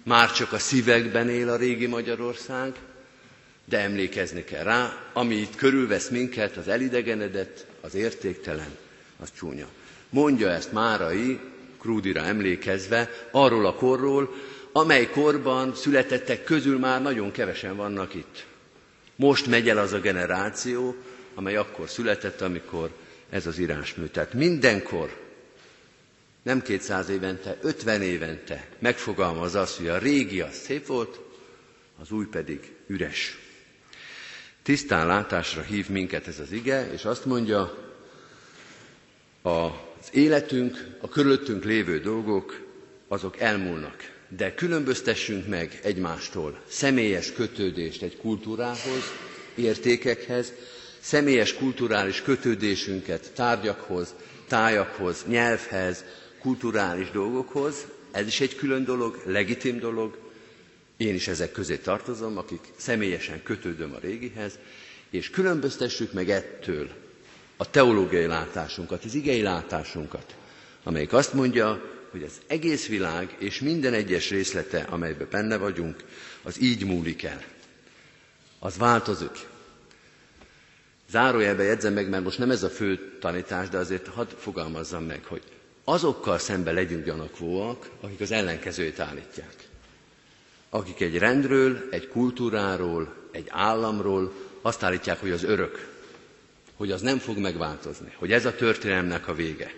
már 0.07 0.31
csak 0.31 0.53
a 0.53 0.59
szívekben 0.59 1.29
él 1.29 1.49
a 1.49 1.55
régi 1.55 1.85
Magyarország, 1.85 2.73
de 3.65 3.79
emlékezni 3.79 4.43
kell 4.43 4.63
rá, 4.63 5.03
ami 5.13 5.35
itt 5.35 5.55
körülvesz 5.55 6.09
minket, 6.09 6.57
az 6.57 6.67
elidegenedett, 6.67 7.65
az 7.81 7.95
értéktelen, 7.95 8.77
az 9.19 9.29
csúnya. 9.37 9.67
Mondja 10.09 10.49
ezt 10.49 10.71
Márai, 10.71 11.39
Krúdira 11.79 12.21
emlékezve, 12.21 13.09
arról 13.31 13.65
a 13.65 13.73
korról, 13.73 14.33
amely 14.71 15.09
korban 15.09 15.75
születettek 15.75 16.43
közül 16.43 16.79
már 16.79 17.01
nagyon 17.01 17.31
kevesen 17.31 17.75
vannak 17.75 18.13
itt. 18.13 18.45
Most 19.15 19.47
megy 19.47 19.69
el 19.69 19.77
az 19.77 19.93
a 19.93 19.99
generáció, 19.99 20.95
amely 21.35 21.55
akkor 21.55 21.89
született, 21.89 22.41
amikor 22.41 22.89
ez 23.29 23.47
az 23.47 23.57
írásmű. 23.57 24.05
Tehát 24.05 24.33
mindenkor, 24.33 25.26
nem 26.47 26.61
200 26.61 27.09
évente, 27.09 27.57
50 27.61 28.01
évente 28.01 28.67
megfogalmaz 28.79 29.55
azt, 29.55 29.77
hogy 29.77 29.87
a 29.87 29.97
régi 29.97 30.41
az 30.41 30.55
szép 30.55 30.85
volt, 30.85 31.19
az 32.01 32.11
új 32.11 32.25
pedig 32.25 32.75
üres. 32.87 33.37
Tisztán 34.63 35.07
látásra 35.07 35.61
hív 35.61 35.89
minket 35.89 36.27
ez 36.27 36.39
az 36.39 36.51
ige, 36.51 36.91
és 36.91 37.05
azt 37.05 37.25
mondja, 37.25 37.77
az 39.41 40.09
életünk, 40.11 40.87
a 41.01 41.09
körülöttünk 41.09 41.63
lévő 41.63 41.99
dolgok, 41.99 42.65
azok 43.07 43.39
elmúlnak. 43.39 44.11
De 44.29 44.53
különböztessünk 44.53 45.47
meg 45.47 45.79
egymástól 45.83 46.61
személyes 46.67 47.31
kötődést 47.31 48.01
egy 48.01 48.17
kultúrához, 48.17 49.03
értékekhez, 49.55 50.53
személyes 50.99 51.53
kulturális 51.53 52.21
kötődésünket 52.21 53.31
tárgyakhoz, 53.33 54.13
tájakhoz, 54.47 55.25
nyelvhez, 55.27 56.03
kulturális 56.39 57.11
dolgokhoz. 57.11 57.85
Ez 58.11 58.27
is 58.27 58.39
egy 58.39 58.55
külön 58.55 58.83
dolog, 58.83 59.21
legitim 59.25 59.79
dolog. 59.79 60.17
Én 60.97 61.13
is 61.15 61.27
ezek 61.27 61.51
közé 61.51 61.75
tartozom, 61.77 62.37
akik 62.37 62.61
személyesen 62.75 63.43
kötődöm 63.43 63.93
a 63.93 63.99
régihez, 64.01 64.59
és 65.09 65.29
különböztessük 65.29 66.13
meg 66.13 66.29
ettől 66.29 66.89
a 67.57 67.69
teológiai 67.69 68.25
látásunkat, 68.25 69.03
az 69.03 69.13
igei 69.15 69.41
látásunkat, 69.41 70.35
amelyik 70.83 71.13
azt 71.13 71.33
mondja, 71.33 71.81
hogy 72.11 72.23
az 72.23 72.41
egész 72.47 72.87
világ 72.87 73.35
és 73.39 73.59
minden 73.59 73.93
egyes 73.93 74.29
részlete, 74.29 74.81
amelyben 74.89 75.27
benne 75.31 75.57
vagyunk, 75.57 75.95
az 76.43 76.61
így 76.61 76.85
múlik 76.85 77.23
el. 77.23 77.43
Az 78.59 78.77
változik. 78.77 79.45
Zárójelbe 81.09 81.63
jegyzem 81.63 81.93
meg, 81.93 82.09
mert 82.09 82.23
most 82.23 82.37
nem 82.37 82.51
ez 82.51 82.63
a 82.63 82.69
fő 82.69 83.17
tanítás, 83.19 83.69
de 83.69 83.77
azért 83.77 84.07
hadd 84.07 84.27
fogalmazzam 84.37 85.03
meg, 85.03 85.23
hogy 85.23 85.41
azokkal 85.89 86.37
szembe 86.37 86.71
legyünk 86.71 87.05
gyanakvóak, 87.05 87.89
akik 88.01 88.19
az 88.19 88.31
ellenkezőt 88.31 88.99
állítják. 88.99 89.55
Akik 90.69 91.01
egy 91.01 91.17
rendről, 91.17 91.87
egy 91.91 92.07
kultúráról, 92.07 93.13
egy 93.31 93.47
államról 93.49 94.33
azt 94.61 94.83
állítják, 94.83 95.19
hogy 95.19 95.31
az 95.31 95.43
örök, 95.43 95.87
hogy 96.75 96.91
az 96.91 97.01
nem 97.01 97.17
fog 97.17 97.37
megváltozni, 97.37 98.13
hogy 98.17 98.31
ez 98.31 98.45
a 98.45 98.55
történelmnek 98.55 99.27
a 99.27 99.33
vége. 99.33 99.73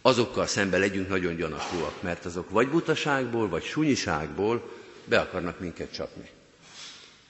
Azokkal 0.00 0.46
szembe 0.46 0.78
legyünk 0.78 1.08
nagyon 1.08 1.36
gyanakvóak, 1.36 2.02
mert 2.02 2.24
azok 2.24 2.50
vagy 2.50 2.68
butaságból, 2.68 3.48
vagy 3.48 3.64
sunyiságból 3.64 4.70
be 5.04 5.18
akarnak 5.20 5.60
minket 5.60 5.92
csapni. 5.92 6.30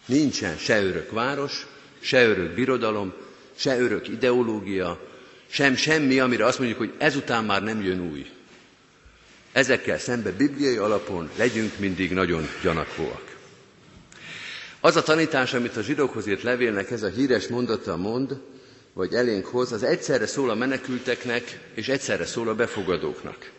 Nincsen 0.07 0.57
se 0.57 0.83
örök 0.83 1.11
város, 1.11 1.67
se 2.01 2.27
örök 2.27 2.55
birodalom, 2.55 3.13
se 3.55 3.79
örök 3.81 4.09
ideológia, 4.09 5.12
sem 5.53 5.77
semmi, 5.77 6.19
amire 6.21 6.45
azt 6.45 6.59
mondjuk, 6.59 6.79
hogy 6.79 6.93
ezután 6.99 7.45
már 7.45 7.63
nem 7.63 7.83
jön 7.83 8.11
új. 8.11 8.31
Ezekkel 9.53 9.99
szembe 9.99 10.31
bibliai 10.31 10.77
alapon 10.77 11.31
legyünk 11.37 11.79
mindig 11.79 12.13
nagyon 12.13 12.49
gyanakvóak. 12.63 13.37
Az 14.81 14.97
a 14.97 15.03
tanítás, 15.03 15.55
amit 15.55 15.77
a 15.77 15.83
zsidókhoz 15.83 16.27
írt 16.27 16.43
levélnek 16.43 16.91
ez 16.91 17.03
a 17.03 17.09
híres 17.09 17.47
mondata 17.47 17.97
mond, 17.97 18.41
vagy 18.93 19.15
elénk 19.15 19.47
hoz, 19.47 19.73
az 19.73 19.83
egyszerre 19.83 20.27
szól 20.27 20.51
a 20.51 20.55
menekülteknek, 20.55 21.59
és 21.75 21.89
egyszerre 21.89 22.27
szól 22.27 22.49
a 22.49 22.55
befogadóknak. 22.55 23.51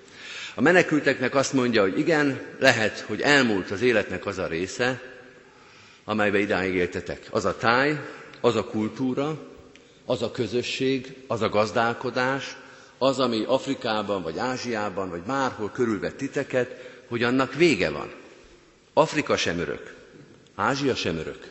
A 0.56 0.62
menekülteknek 0.62 1.36
azt 1.36 1.54
mondja, 1.54 1.82
hogy 1.82 2.00
igen, 2.00 2.42
lehet, 2.60 3.00
hogy 3.00 3.22
elmúlt 3.22 3.72
az 3.72 3.82
életnek 3.82 4.26
az 4.26 4.38
a 4.38 4.48
része, 4.48 5.02
amelybe 6.04 6.40
idáig 6.40 6.74
éltetek. 6.74 7.28
Az 7.30 7.46
a 7.46 7.58
táj, 7.58 8.00
az 8.42 8.56
a 8.56 8.64
kultúra, 8.64 9.53
az 10.06 10.22
a 10.22 10.32
közösség, 10.32 11.16
az 11.28 11.42
a 11.42 11.50
gazdálkodás, 11.50 12.58
az, 12.98 13.20
ami 13.20 13.44
Afrikában, 13.48 14.22
vagy 14.24 14.38
Ázsiában, 14.38 15.10
vagy 15.10 15.22
bárhol 15.22 15.70
körülvett 15.72 16.18
titeket, 16.18 16.92
hogy 17.08 17.24
annak 17.24 17.54
vége 17.54 17.90
van. 17.90 18.14
Afrika 18.94 19.38
sem 19.38 19.60
örök, 19.60 19.96
Ázsia 20.56 20.96
sem 20.96 21.18
örök, 21.18 21.48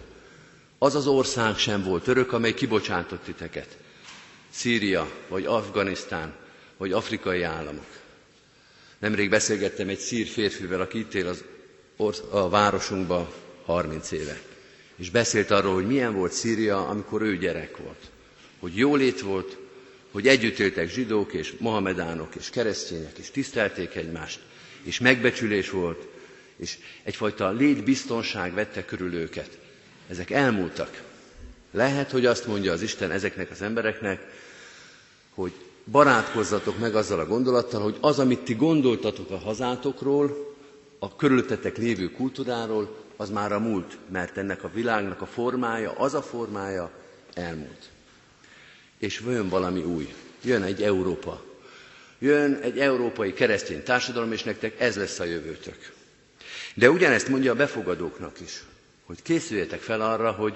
az 0.79 0.95
az 0.95 1.07
ország 1.07 1.57
sem 1.57 1.83
volt 1.83 2.07
örök, 2.07 2.33
amely 2.33 2.55
kibocsátott 2.55 3.25
titeket. 3.25 3.77
Szíria, 4.51 5.11
vagy 5.29 5.45
Afganisztán, 5.47 6.35
vagy 6.77 6.93
afrikai 6.93 7.43
államok. 7.43 7.87
Nemrég 8.99 9.31
beszélgettem 9.31 9.89
egy 9.89 9.99
szír 9.99 10.27
férfivel, 10.27 10.81
aki 10.81 10.99
itt 10.99 11.15
él 11.15 11.29
az 11.29 11.45
or- 11.97 12.25
a 12.33 12.49
városunkban 12.49 13.29
30 13.65 14.11
éve. 14.11 14.41
És 14.97 15.11
beszélt 15.11 15.51
arról, 15.51 15.75
hogy 15.75 15.87
milyen 15.87 16.15
volt 16.15 16.33
Szíria, 16.33 16.87
amikor 16.89 17.23
ő 17.23 17.37
gyerek 17.39 17.77
volt. 17.77 18.11
Hogy 18.63 18.77
jólét 18.77 19.21
volt, 19.21 19.57
hogy 20.11 20.29
együtt 20.29 20.59
éltek 20.59 20.89
zsidók 20.91 21.33
és 21.33 21.55
mohamedánok 21.59 22.35
és 22.35 22.51
keresztények, 22.51 23.19
és 23.19 23.31
tisztelték 23.31 23.95
egymást, 23.95 24.41
és 24.83 24.99
megbecsülés 25.01 25.71
volt, 25.71 26.07
és 26.57 26.79
egyfajta 27.03 27.51
létbiztonság 27.51 28.55
vette 28.55 28.85
körül 28.85 29.15
őket. 29.15 29.59
Ezek 30.09 30.31
elmúltak. 30.31 31.03
Lehet, 31.71 32.11
hogy 32.11 32.27
azt 32.27 32.47
mondja 32.47 32.73
az 32.73 32.83
Isten 32.83 33.11
ezeknek 33.11 33.51
az 33.51 33.63
embereknek, 33.63 34.21
hogy 35.35 35.53
barátkozzatok 35.85 36.79
meg 36.79 36.95
azzal 36.95 37.19
a 37.21 37.27
gondolattal, 37.27 37.83
hogy 37.83 37.97
az, 38.01 38.19
amit 38.19 38.41
ti 38.41 38.55
gondoltatok 38.55 39.31
a 39.31 39.39
hazátokról, 39.39 40.55
a 40.99 41.17
körülöttetek 41.17 41.77
lévő 41.77 42.11
kultúráról, 42.11 42.97
az 43.17 43.31
már 43.31 43.53
a 43.53 43.59
múlt, 43.59 43.99
mert 44.11 44.37
ennek 44.37 44.65
a 44.65 44.71
világnak 44.75 45.21
a 45.21 45.27
formája, 45.27 45.93
az 45.93 46.15
a 46.15 46.23
formája 46.23 46.91
elmúlt. 47.35 47.91
És 49.03 49.23
jön 49.27 49.49
valami 49.49 49.83
új. 49.83 50.15
Jön 50.45 50.63
egy 50.63 50.83
Európa. 50.83 51.45
Jön 52.19 52.55
egy 52.63 52.79
európai 52.79 53.33
keresztény 53.33 53.83
társadalom, 53.83 54.33
és 54.33 54.43
nektek 54.43 54.81
ez 54.81 54.97
lesz 54.97 55.19
a 55.19 55.25
jövőtök. 55.25 55.93
De 56.75 56.91
ugyanezt 56.91 57.29
mondja 57.29 57.53
a 57.53 57.57
befogadóknak 57.57 58.41
is 58.41 58.63
hogy 59.13 59.23
készüljetek 59.23 59.81
fel 59.81 60.01
arra, 60.01 60.31
hogy 60.31 60.55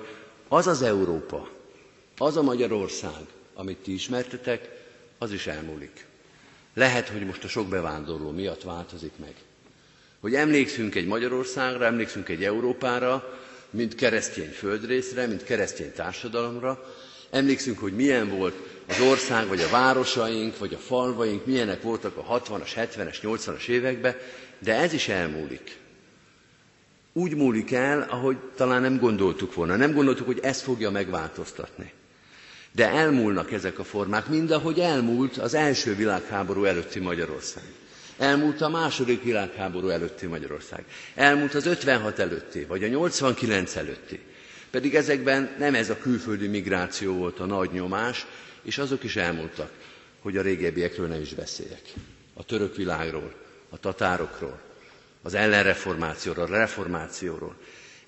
az 0.49 0.67
az 0.67 0.83
Európa, 0.83 1.49
az 2.17 2.37
a 2.37 2.43
Magyarország, 2.43 3.21
amit 3.55 3.77
ti 3.79 3.93
ismertetek, 3.93 4.69
az 5.19 5.33
is 5.33 5.47
elmúlik. 5.47 6.05
Lehet, 6.75 7.09
hogy 7.09 7.27
most 7.27 7.45
a 7.45 7.49
sok 7.49 7.69
bevándorló 7.69 8.31
miatt 8.31 8.63
változik 8.63 9.13
meg. 9.21 9.35
Hogy 10.21 10.35
emlékszünk 10.35 10.95
egy 10.95 11.07
Magyarországra, 11.07 11.85
emlékszünk 11.85 12.29
egy 12.29 12.45
Európára, 12.45 13.39
mint 13.71 13.95
keresztény 13.95 14.51
földrészre, 14.51 15.27
mint 15.27 15.45
keresztény 15.45 15.93
társadalomra, 15.93 16.96
emlékszünk, 17.31 17.79
hogy 17.79 17.93
milyen 17.93 18.29
volt 18.29 18.55
az 18.89 19.01
ország, 19.01 19.49
vagy 19.49 19.61
a 19.61 19.69
városaink, 19.69 20.59
vagy 20.59 20.75
a 20.75 20.79
falvaink, 20.79 21.47
milyenek 21.47 21.83
voltak 21.83 22.17
a 22.17 22.41
60-as, 22.41 22.71
70-es, 22.77 23.17
80-as 23.23 23.67
években, 23.69 24.17
de 24.59 24.75
ez 24.75 24.93
is 24.93 25.09
elmúlik 25.09 25.79
úgy 27.17 27.35
múlik 27.37 27.73
el, 27.73 28.07
ahogy 28.11 28.37
talán 28.57 28.81
nem 28.81 28.99
gondoltuk 28.99 29.55
volna. 29.55 29.77
Nem 29.77 29.93
gondoltuk, 29.93 30.27
hogy 30.27 30.39
ez 30.43 30.63
fogja 30.63 30.91
megváltoztatni. 30.91 31.93
De 32.73 32.89
elmúlnak 32.89 33.53
ezek 33.53 33.79
a 33.79 33.85
formák, 33.85 34.27
mind 34.27 34.51
ahogy 34.51 34.81
elmúlt 34.81 35.37
az 35.37 35.55
első 35.55 35.95
világháború 35.95 36.65
előtti 36.65 36.99
Magyarország. 36.99 37.63
Elmúlt 38.19 38.61
a 38.61 38.69
második 38.69 39.23
világháború 39.23 39.89
előtti 39.89 40.27
Magyarország. 40.27 40.85
Elmúlt 41.15 41.55
az 41.55 41.67
56 41.67 42.19
előtti, 42.19 42.65
vagy 42.65 42.85
a 42.85 42.89
89 42.89 43.77
előtti. 43.77 44.21
Pedig 44.77 44.95
ezekben 44.95 45.55
nem 45.59 45.75
ez 45.75 45.91
a 45.91 45.99
külföldi 45.99 46.47
migráció 46.47 47.15
volt 47.15 47.41
a 47.41 47.45
nagy 47.47 47.71
nyomás, 47.73 48.27
és 48.63 48.79
azok 48.79 49.05
is 49.05 49.17
elmúltak, 49.17 49.71
hogy 50.21 50.37
a 50.37 50.43
régebbiekről 50.43 51.07
nem 51.07 51.21
is 51.21 51.35
beszéljek. 51.35 51.81
A 52.35 52.45
török 52.45 52.77
világról, 52.77 53.33
a 53.71 53.79
tatárokról, 53.79 54.61
az 55.23 55.35
ellenreformációról, 55.35 56.45
a 56.45 56.57
reformációról. 56.57 57.55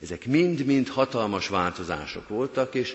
Ezek 0.03 0.27
mind-mind 0.27 0.89
hatalmas 0.89 1.49
változások 1.49 2.29
voltak, 2.29 2.75
és 2.75 2.95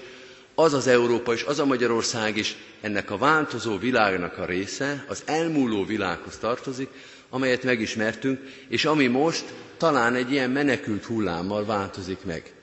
az 0.56 0.74
az 0.74 0.88
Európa 0.88 1.34
és 1.34 1.44
az 1.44 1.60
a 1.60 1.66
Magyarország 1.66 2.38
is 2.38 2.56
ennek 2.82 3.12
a 3.12 3.18
változó 3.18 3.78
világnak 3.78 4.38
a 4.38 4.46
része, 4.46 5.06
az 5.08 5.24
elmúló 5.26 5.86
világhoz 5.86 6.38
tartozik, 6.38 6.90
amelyet 7.30 7.64
megismertünk, 7.64 8.40
és 8.68 8.86
ami 8.86 9.08
most 9.08 9.54
talán 9.78 10.16
egy 10.16 10.32
ilyen 10.32 10.50
menekült 10.50 11.06
hullámmal 11.06 11.66
változik 11.66 12.24
meg. 12.26 12.54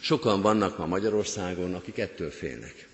Sokan 0.00 0.40
vannak 0.42 0.78
ma 0.78 0.86
Magyarországon, 0.86 1.74
akik 1.74 1.98
ettől 1.98 2.30
félnek. 2.30 2.88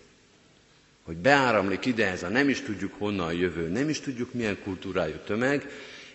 Hogy 1.03 1.17
beáramlik 1.17 1.85
ide 1.85 2.11
ez 2.11 2.23
a 2.23 2.29
nem 2.29 2.49
is 2.49 2.61
tudjuk 2.63 2.95
honnan 2.99 3.33
jövő, 3.35 3.69
nem 3.69 3.89
is 3.89 4.01
tudjuk 4.01 4.33
milyen 4.33 4.59
kultúrájú 4.63 5.17
tömeg, 5.27 5.69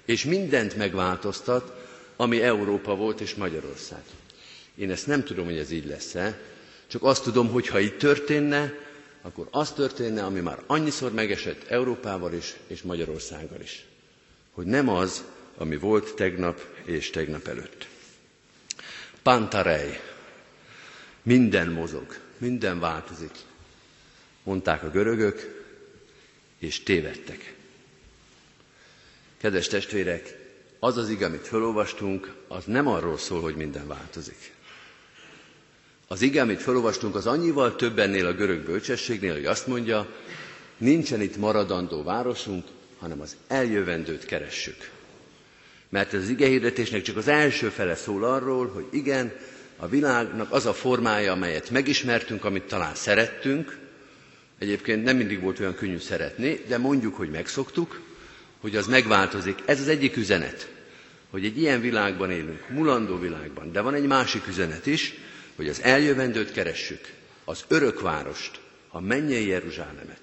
és 0.06 0.24
mindent 0.26 0.76
megváltoztat, 0.76 1.88
ami 2.16 2.42
Európa 2.42 2.96
volt 2.96 3.22
és 3.22 3.36
Magyarország. 3.36 4.02
Én 4.76 4.92
ezt 4.92 5.08
nem 5.08 5.24
tudom, 5.24 5.46
hogy 5.46 5.58
ez 5.58 5.72
így 5.72 5.86
lesz-e, 5.86 6.40
csak 6.88 7.04
azt 7.04 7.24
tudom, 7.24 7.50
hogy 7.50 7.68
ha 7.68 7.80
így 7.80 7.98
történne, 7.98 8.74
akkor 9.22 9.48
az 9.52 9.72
történne, 9.72 10.24
ami 10.24 10.40
már 10.40 10.60
annyiszor 10.68 11.12
megesett 11.14 11.68
Európával 11.68 12.34
is, 12.34 12.56
és 12.68 12.82
Magyarországgal 12.82 13.60
is. 13.62 13.86
Hogy 14.52 14.66
nem 14.66 14.90
az, 14.90 15.24
ami 15.58 15.78
volt 15.78 16.14
tegnap 16.16 16.62
és 16.84 17.10
tegnap 17.10 17.48
előtt. 17.48 17.88
Pantarej. 19.24 20.00
Minden 21.24 21.68
mozog, 21.68 22.18
minden 22.38 22.80
változik. 22.80 23.32
Mondták 24.44 24.84
a 24.84 24.90
görögök, 24.90 25.66
és 26.60 26.84
tévedtek. 26.84 27.54
Kedves 29.38 29.68
testvérek, 29.68 30.38
az 30.80 30.98
az 30.98 31.10
ige, 31.10 31.26
amit 31.26 31.48
felolvastunk, 31.48 32.36
az 32.48 32.64
nem 32.66 32.88
arról 32.88 33.18
szól, 33.18 33.42
hogy 33.42 33.56
minden 33.56 33.88
változik. 33.88 34.54
Az 36.08 36.22
ige, 36.22 36.42
amit 36.42 36.62
felolvastunk, 36.62 37.16
az 37.16 37.28
annyival 37.28 37.76
több 37.76 38.00
ennél 38.00 38.26
a 38.26 38.34
görög 38.34 38.66
bölcsességnél, 38.66 39.34
hogy 39.34 39.46
azt 39.46 39.68
mondja, 39.68 40.08
nincsen 40.78 41.22
itt 41.22 41.38
maradandó 41.38 42.04
városunk, 42.04 42.66
hanem 43.00 43.22
az 43.22 43.36
eljövendőt 43.48 44.26
keressük. 44.26 44.90
Mert 45.90 46.14
ez 46.14 46.22
az 46.22 46.30
igehirdetésnek 46.30 47.02
csak 47.02 47.18
az 47.18 47.28
első 47.28 47.70
fele 47.70 47.96
szól 47.96 48.24
arról, 48.24 48.68
hogy 48.68 48.86
igen, 48.92 49.34
a 49.80 49.88
világnak 49.88 50.52
az 50.52 50.66
a 50.66 50.74
formája, 50.74 51.32
amelyet 51.32 51.70
megismertünk, 51.70 52.46
amit 52.46 52.64
talán 52.64 52.96
szerettünk, 52.96 53.78
egyébként 54.58 55.04
nem 55.04 55.18
mindig 55.18 55.42
volt 55.42 55.60
olyan 55.60 55.76
könnyű 55.76 55.98
szeretni, 55.98 56.62
de 56.68 56.78
mondjuk, 56.78 57.16
hogy 57.16 57.30
megszoktuk, 57.30 58.02
hogy 58.60 58.76
az 58.76 58.88
megváltozik. 58.88 59.60
Ez 59.66 59.80
az 59.80 59.88
egyik 59.88 60.18
üzenet, 60.18 60.72
hogy 61.30 61.46
egy 61.46 61.58
ilyen 61.58 61.82
világban 61.82 62.32
élünk, 62.32 62.70
mulandó 62.70 63.18
világban, 63.20 63.72
de 63.72 63.82
van 63.82 63.94
egy 63.94 64.06
másik 64.08 64.48
üzenet 64.48 64.86
is, 64.86 65.14
hogy 65.56 65.68
az 65.68 65.82
eljövendőt 65.82 66.52
keressük, 66.52 67.14
az 67.46 67.64
örökvárost, 67.68 68.60
a 68.90 69.00
mennyei 69.02 69.48
Jeruzsálemet. 69.48 70.22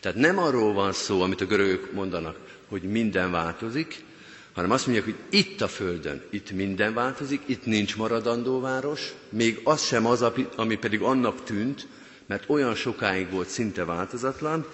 Tehát 0.00 0.18
nem 0.18 0.38
arról 0.38 0.72
van 0.72 0.92
szó, 0.92 1.20
amit 1.22 1.40
a 1.40 1.46
görögök 1.46 1.92
mondanak, 1.92 2.36
hogy 2.68 2.82
minden 2.82 3.30
változik, 3.30 4.04
hanem 4.52 4.70
azt 4.70 4.86
mondják, 4.86 5.06
hogy 5.06 5.18
itt 5.30 5.60
a 5.60 5.68
Földön, 5.68 6.22
itt 6.30 6.50
minden 6.50 6.94
változik, 6.94 7.40
itt 7.46 7.66
nincs 7.66 7.96
maradandó 7.96 8.60
város, 8.60 9.12
még 9.28 9.60
az 9.64 9.82
sem 9.84 10.06
az, 10.06 10.24
ami 10.56 10.76
pedig 10.76 11.00
annak 11.00 11.44
tűnt, 11.44 11.86
mert 12.26 12.44
olyan 12.50 12.74
sokáig 12.74 13.30
volt 13.30 13.48
szinte 13.48 13.84
változatlan, 13.84 14.66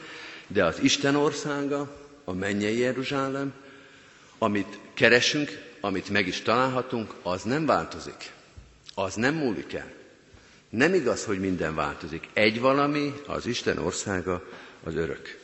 de 0.47 0.64
az 0.64 0.79
Isten 0.83 1.14
országa, 1.17 1.97
a 2.25 2.33
mennyei 2.33 2.79
Jeruzsálem, 2.79 3.53
amit 4.38 4.79
keresünk, 4.95 5.51
amit 5.81 6.09
meg 6.09 6.27
is 6.27 6.41
találhatunk, 6.41 7.14
az 7.23 7.43
nem 7.43 7.67
változik 7.67 8.33
az 8.99 9.14
nem 9.14 9.35
múlik 9.35 9.73
el. 9.73 9.91
Nem 10.71 10.95
igaz, 10.95 11.25
hogy 11.25 11.41
minden 11.41 11.75
változik. 11.75 12.29
Egy 12.33 12.61
valami, 12.61 13.14
az 13.27 13.47
Isten 13.47 13.79
országa, 13.79 14.45
az 14.85 14.95
örök. 14.95 15.38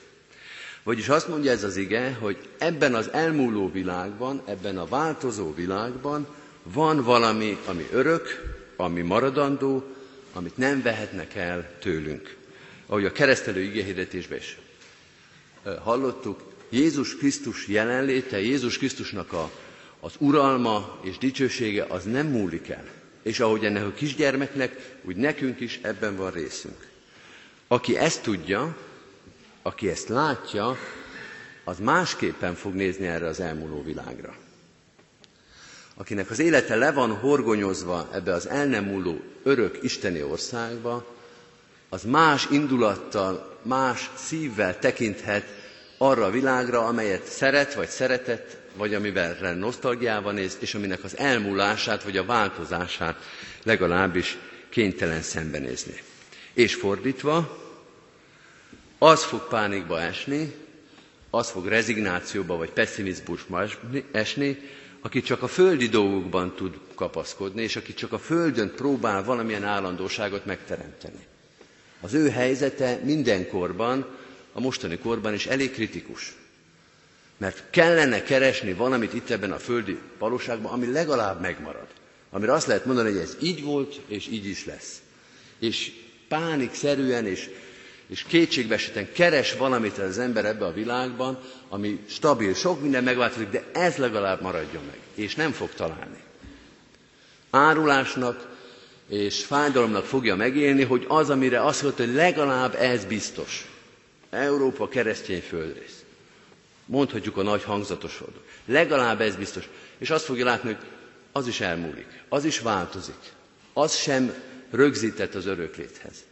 Vagyis 0.84 1.08
azt 1.08 1.28
mondja 1.28 1.50
ez 1.50 1.64
az 1.64 1.76
ige, 1.76 2.12
hogy 2.12 2.48
ebben 2.58 2.94
az 2.94 3.12
elmúló 3.12 3.70
világban, 3.70 4.42
ebben 4.46 4.78
a 4.78 4.86
változó 4.86 5.54
világban 5.54 6.26
van 6.62 7.02
valami, 7.02 7.58
ami 7.66 7.86
örök, 7.92 8.56
ami 8.76 9.00
maradandó, 9.00 9.84
amit 10.32 10.56
nem 10.56 10.82
vehetnek 10.82 11.34
el 11.34 11.78
tőlünk. 11.78 12.36
Ahogy 12.86 13.04
a 13.04 13.12
keresztelő 13.12 13.60
igéhirdetésben 13.60 14.38
is 14.38 14.58
hallottuk, 15.82 16.42
Jézus 16.68 17.16
Krisztus 17.16 17.68
jelenléte, 17.68 18.40
Jézus 18.40 18.78
Krisztusnak 18.78 19.32
a, 19.32 19.50
az 20.00 20.12
uralma 20.18 20.98
és 21.02 21.18
dicsősége 21.18 21.84
az 21.88 22.04
nem 22.04 22.26
múlik 22.26 22.68
el. 22.68 22.84
És 23.22 23.40
ahogy 23.40 23.64
ennek 23.64 23.84
a 23.84 23.92
kisgyermeknek, 23.92 24.96
úgy 25.02 25.16
nekünk 25.16 25.60
is 25.60 25.78
ebben 25.82 26.16
van 26.16 26.30
részünk. 26.30 26.86
Aki 27.66 27.96
ezt 27.96 28.22
tudja, 28.22 28.76
aki 29.66 29.88
ezt 29.88 30.08
látja, 30.08 30.76
az 31.64 31.78
másképpen 31.78 32.54
fog 32.54 32.74
nézni 32.74 33.06
erre 33.06 33.26
az 33.26 33.40
elmúló 33.40 33.82
világra. 33.82 34.34
Akinek 35.96 36.30
az 36.30 36.38
élete 36.38 36.76
le 36.76 36.92
van 36.92 37.10
horgonyozva 37.16 38.08
ebbe 38.12 38.32
az 38.32 38.48
el 38.48 38.66
nem 38.66 38.84
múló 38.84 39.20
örök 39.42 39.78
isteni 39.82 40.22
országba, 40.22 41.06
az 41.88 42.02
más 42.02 42.46
indulattal, 42.50 43.58
más 43.62 44.10
szívvel 44.16 44.78
tekinthet 44.78 45.44
arra 45.98 46.24
a 46.24 46.30
világra, 46.30 46.86
amelyet 46.86 47.24
szeret 47.26 47.74
vagy 47.74 47.88
szeretett, 47.88 48.56
vagy 48.76 48.94
amivel 48.94 49.54
nosztalgiával 49.54 50.32
néz, 50.32 50.56
és 50.60 50.74
aminek 50.74 51.04
az 51.04 51.16
elmúlását, 51.16 52.02
vagy 52.02 52.16
a 52.16 52.24
változását 52.24 53.16
legalábbis 53.62 54.38
kénytelen 54.68 55.22
szembenézni. 55.22 56.02
És 56.52 56.74
fordítva, 56.74 57.63
az 58.98 59.24
fog 59.24 59.48
pánikba 59.48 60.00
esni, 60.00 60.54
az 61.30 61.50
fog 61.50 61.66
rezignációba 61.66 62.56
vagy 62.56 62.70
pessimizmusba 62.70 63.68
esni, 64.10 64.58
aki 65.00 65.22
csak 65.22 65.42
a 65.42 65.48
földi 65.48 65.88
dolgokban 65.88 66.54
tud 66.54 66.78
kapaszkodni, 66.94 67.62
és 67.62 67.76
aki 67.76 67.94
csak 67.94 68.12
a 68.12 68.18
földön 68.18 68.72
próbál 68.76 69.24
valamilyen 69.24 69.64
állandóságot 69.64 70.44
megteremteni. 70.44 71.26
Az 72.00 72.14
ő 72.14 72.28
helyzete 72.30 73.00
mindenkorban, 73.04 74.06
a 74.52 74.60
mostani 74.60 74.98
korban 74.98 75.34
is 75.34 75.46
elég 75.46 75.72
kritikus. 75.72 76.34
Mert 77.36 77.70
kellene 77.70 78.22
keresni 78.22 78.72
valamit 78.72 79.14
itt 79.14 79.30
ebben 79.30 79.52
a 79.52 79.58
földi 79.58 79.98
valóságban, 80.18 80.72
ami 80.72 80.92
legalább 80.92 81.40
megmarad. 81.40 81.86
Amire 82.30 82.52
azt 82.52 82.66
lehet 82.66 82.84
mondani, 82.84 83.10
hogy 83.10 83.20
ez 83.20 83.36
így 83.40 83.62
volt, 83.62 84.00
és 84.06 84.26
így 84.26 84.46
is 84.46 84.64
lesz. 84.64 85.02
És 85.58 85.92
pánikszerűen 86.28 87.26
és, 87.26 87.50
és 88.06 88.22
kétségbeeseten 88.22 89.12
keres 89.12 89.52
valamit 89.54 89.98
az 89.98 90.18
ember 90.18 90.44
ebbe 90.44 90.64
a 90.64 90.72
világban, 90.72 91.38
ami 91.68 92.04
stabil, 92.08 92.54
sok 92.54 92.80
minden 92.80 93.04
megváltozik, 93.04 93.48
de 93.50 93.64
ez 93.72 93.96
legalább 93.96 94.40
maradjon 94.40 94.82
meg. 94.86 94.98
És 95.14 95.34
nem 95.34 95.52
fog 95.52 95.70
találni. 95.74 96.22
Árulásnak 97.50 98.52
és 99.08 99.44
fájdalomnak 99.44 100.04
fogja 100.04 100.36
megélni, 100.36 100.82
hogy 100.84 101.04
az, 101.08 101.30
amire 101.30 101.64
azt 101.64 101.82
mondta, 101.82 102.04
hogy 102.04 102.14
legalább 102.14 102.74
ez 102.74 103.04
biztos. 103.04 103.68
Európa 104.30 104.88
keresztény 104.88 105.40
földrész. 105.40 106.04
Mondhatjuk 106.86 107.36
a 107.36 107.42
nagy 107.42 107.62
hangzatos 107.64 108.20
oldal. 108.20 108.42
Legalább 108.66 109.20
ez 109.20 109.36
biztos. 109.36 109.68
És 109.98 110.10
azt 110.10 110.24
fogja 110.24 110.44
látni, 110.44 110.72
hogy 110.72 110.84
az 111.32 111.46
is 111.46 111.60
elmúlik, 111.60 112.06
az 112.28 112.44
is 112.44 112.60
változik. 112.60 113.32
Az 113.72 113.94
sem 113.96 114.34
rögzített 114.70 115.34
az 115.34 115.46
örökléthez. 115.46 116.24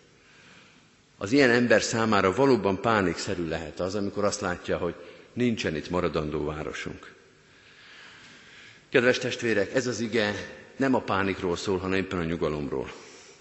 Az 1.23 1.33
ilyen 1.33 1.51
ember 1.51 1.83
számára 1.83 2.35
valóban 2.35 2.81
pánikszerű 2.81 3.49
lehet 3.49 3.81
az, 3.81 3.95
amikor 3.95 4.25
azt 4.25 4.41
látja, 4.41 4.77
hogy 4.77 4.95
nincsen 5.33 5.77
itt 5.77 5.91
maradandó 5.91 6.45
városunk. 6.45 7.13
Kedves 8.89 9.19
testvérek, 9.19 9.75
ez 9.75 9.87
az 9.87 10.01
ige 10.01 10.35
nem 10.77 10.95
a 10.95 11.01
pánikról 11.01 11.57
szól, 11.57 11.79
hanem 11.79 11.99
éppen 11.99 12.19
a 12.19 12.25
nyugalomról. 12.25 12.93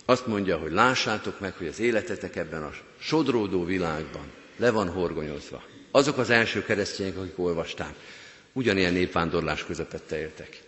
Azt 0.05 0.27
mondja, 0.27 0.57
hogy 0.57 0.71
lássátok 0.71 1.39
meg, 1.39 1.53
hogy 1.57 1.67
az 1.67 1.79
életetek 1.79 2.35
ebben 2.35 2.63
a 2.63 2.71
sodródó 2.99 3.63
világban 3.65 4.25
le 4.57 4.71
van 4.71 4.89
horgonyozva. 4.89 5.63
Azok 5.91 6.17
az 6.17 6.29
első 6.29 6.63
keresztények, 6.63 7.17
akik 7.17 7.39
olvasták, 7.39 7.93
ugyanilyen 8.53 8.93
népvándorlás 8.93 9.65
közepette 9.65 10.19
éltek. 10.19 10.61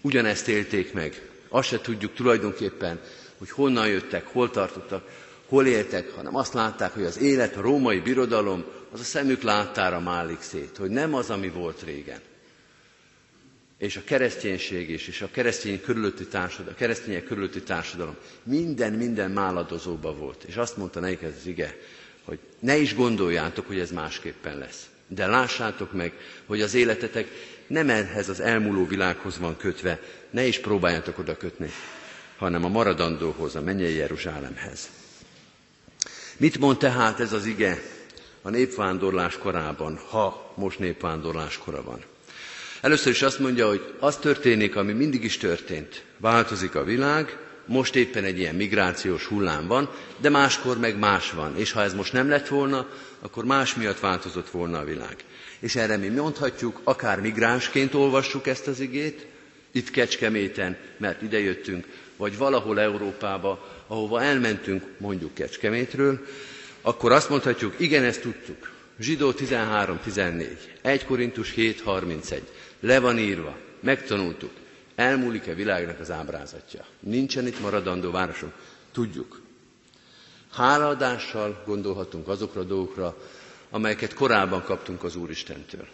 Ugyanezt 0.00 0.48
élték 0.48 0.92
meg. 0.92 1.28
Azt 1.48 1.68
se 1.68 1.80
tudjuk 1.80 2.14
tulajdonképpen, 2.14 3.00
hogy 3.38 3.50
honnan 3.50 3.88
jöttek, 3.88 4.26
hol 4.26 4.50
tartottak, 4.50 5.30
hol 5.52 5.66
éltek, 5.66 6.10
hanem 6.10 6.36
azt 6.36 6.52
látták, 6.52 6.92
hogy 6.92 7.04
az 7.04 7.18
élet, 7.18 7.56
a 7.56 7.60
római 7.60 7.98
birodalom 7.98 8.64
az 8.92 9.00
a 9.00 9.04
szemük 9.04 9.42
láttára 9.42 10.00
málik 10.00 10.40
szét, 10.40 10.76
hogy 10.76 10.90
nem 10.90 11.14
az, 11.14 11.30
ami 11.30 11.48
volt 11.48 11.82
régen. 11.82 12.20
És 13.78 13.96
a 13.96 14.04
kereszténység 14.04 14.90
is, 14.90 15.08
és 15.08 15.22
a 15.22 15.28
keresztény 15.30 15.80
körülötti 15.80 16.26
társadalom, 16.26 16.72
a 16.72 16.78
keresztények 16.78 17.24
körülötti 17.24 17.62
társadalom 17.62 18.16
minden, 18.42 18.92
minden 18.92 19.30
máladozóba 19.30 20.14
volt. 20.14 20.44
És 20.44 20.56
azt 20.56 20.76
mondta 20.76 21.00
nekik 21.00 21.22
ez 21.22 21.34
az 21.38 21.46
ige, 21.46 21.76
hogy 22.24 22.38
ne 22.58 22.76
is 22.76 22.94
gondoljátok, 22.94 23.66
hogy 23.66 23.78
ez 23.78 23.90
másképpen 23.90 24.58
lesz. 24.58 24.86
De 25.06 25.26
lássátok 25.26 25.92
meg, 25.92 26.12
hogy 26.46 26.60
az 26.60 26.74
életetek 26.74 27.28
nem 27.66 27.90
ehhez 27.90 28.28
az 28.28 28.40
elmúló 28.40 28.86
világhoz 28.86 29.38
van 29.38 29.56
kötve, 29.56 30.00
ne 30.30 30.46
is 30.46 30.58
próbáljátok 30.58 31.18
oda 31.18 31.36
kötni, 31.36 31.70
hanem 32.36 32.64
a 32.64 32.68
maradandóhoz, 32.68 33.56
a 33.56 33.60
mennyei 33.60 33.96
Jeruzsálemhez. 33.96 35.01
Mit 36.42 36.58
mond 36.58 36.78
tehát 36.78 37.20
ez 37.20 37.32
az 37.32 37.46
ige 37.46 37.82
a 38.42 38.50
népvándorlás 38.50 39.38
korában, 39.38 40.00
ha 40.08 40.52
most 40.56 40.78
népvándorlás 40.78 41.58
kora 41.58 41.82
van? 41.82 42.02
Először 42.80 43.12
is 43.12 43.22
azt 43.22 43.38
mondja, 43.38 43.68
hogy 43.68 43.94
az 43.98 44.16
történik, 44.16 44.76
ami 44.76 44.92
mindig 44.92 45.24
is 45.24 45.36
történt. 45.36 46.04
Változik 46.16 46.74
a 46.74 46.84
világ, 46.84 47.38
most 47.66 47.94
éppen 47.94 48.24
egy 48.24 48.38
ilyen 48.38 48.54
migrációs 48.54 49.24
hullám 49.24 49.66
van, 49.66 49.90
de 50.20 50.28
máskor 50.28 50.78
meg 50.78 50.98
más 50.98 51.30
van. 51.30 51.56
És 51.56 51.72
ha 51.72 51.82
ez 51.82 51.94
most 51.94 52.12
nem 52.12 52.28
lett 52.28 52.48
volna, 52.48 52.88
akkor 53.20 53.44
más 53.44 53.74
miatt 53.74 54.00
változott 54.00 54.50
volna 54.50 54.78
a 54.78 54.84
világ. 54.84 55.16
És 55.58 55.76
erre 55.76 55.96
mi 55.96 56.08
mondhatjuk, 56.08 56.80
akár 56.84 57.20
migránsként 57.20 57.94
olvassuk 57.94 58.46
ezt 58.46 58.66
az 58.66 58.80
igét, 58.80 59.26
itt 59.72 59.90
Kecskeméten, 59.90 60.76
mert 60.96 61.22
ide 61.22 61.38
jöttünk, 61.40 61.86
vagy 62.16 62.36
valahol 62.38 62.80
Európába, 62.80 63.68
ahova 63.86 64.22
elmentünk, 64.22 64.84
mondjuk 64.98 65.34
Kecskemétről, 65.34 66.26
akkor 66.82 67.12
azt 67.12 67.28
mondhatjuk, 67.28 67.74
igen, 67.78 68.04
ezt 68.04 68.20
tudtuk. 68.20 68.70
Zsidó 69.00 69.32
13-14, 69.32 70.46
1 70.82 71.04
Korintus 71.04 71.54
7-31, 71.56 72.40
le 72.80 72.98
van 73.00 73.18
írva, 73.18 73.56
megtanultuk, 73.80 74.50
elmúlik-e 74.94 75.54
világnak 75.54 76.00
az 76.00 76.10
ábrázatja. 76.10 76.84
Nincsen 77.00 77.46
itt 77.46 77.60
maradandó 77.60 78.10
városunk, 78.10 78.52
tudjuk. 78.92 79.40
Hálaadással 80.52 81.62
gondolhatunk 81.66 82.28
azokra 82.28 82.60
a 82.60 82.64
dolgokra, 82.64 83.16
amelyeket 83.70 84.14
korábban 84.14 84.62
kaptunk 84.64 85.04
az 85.04 85.16
Úristentől. 85.16 85.86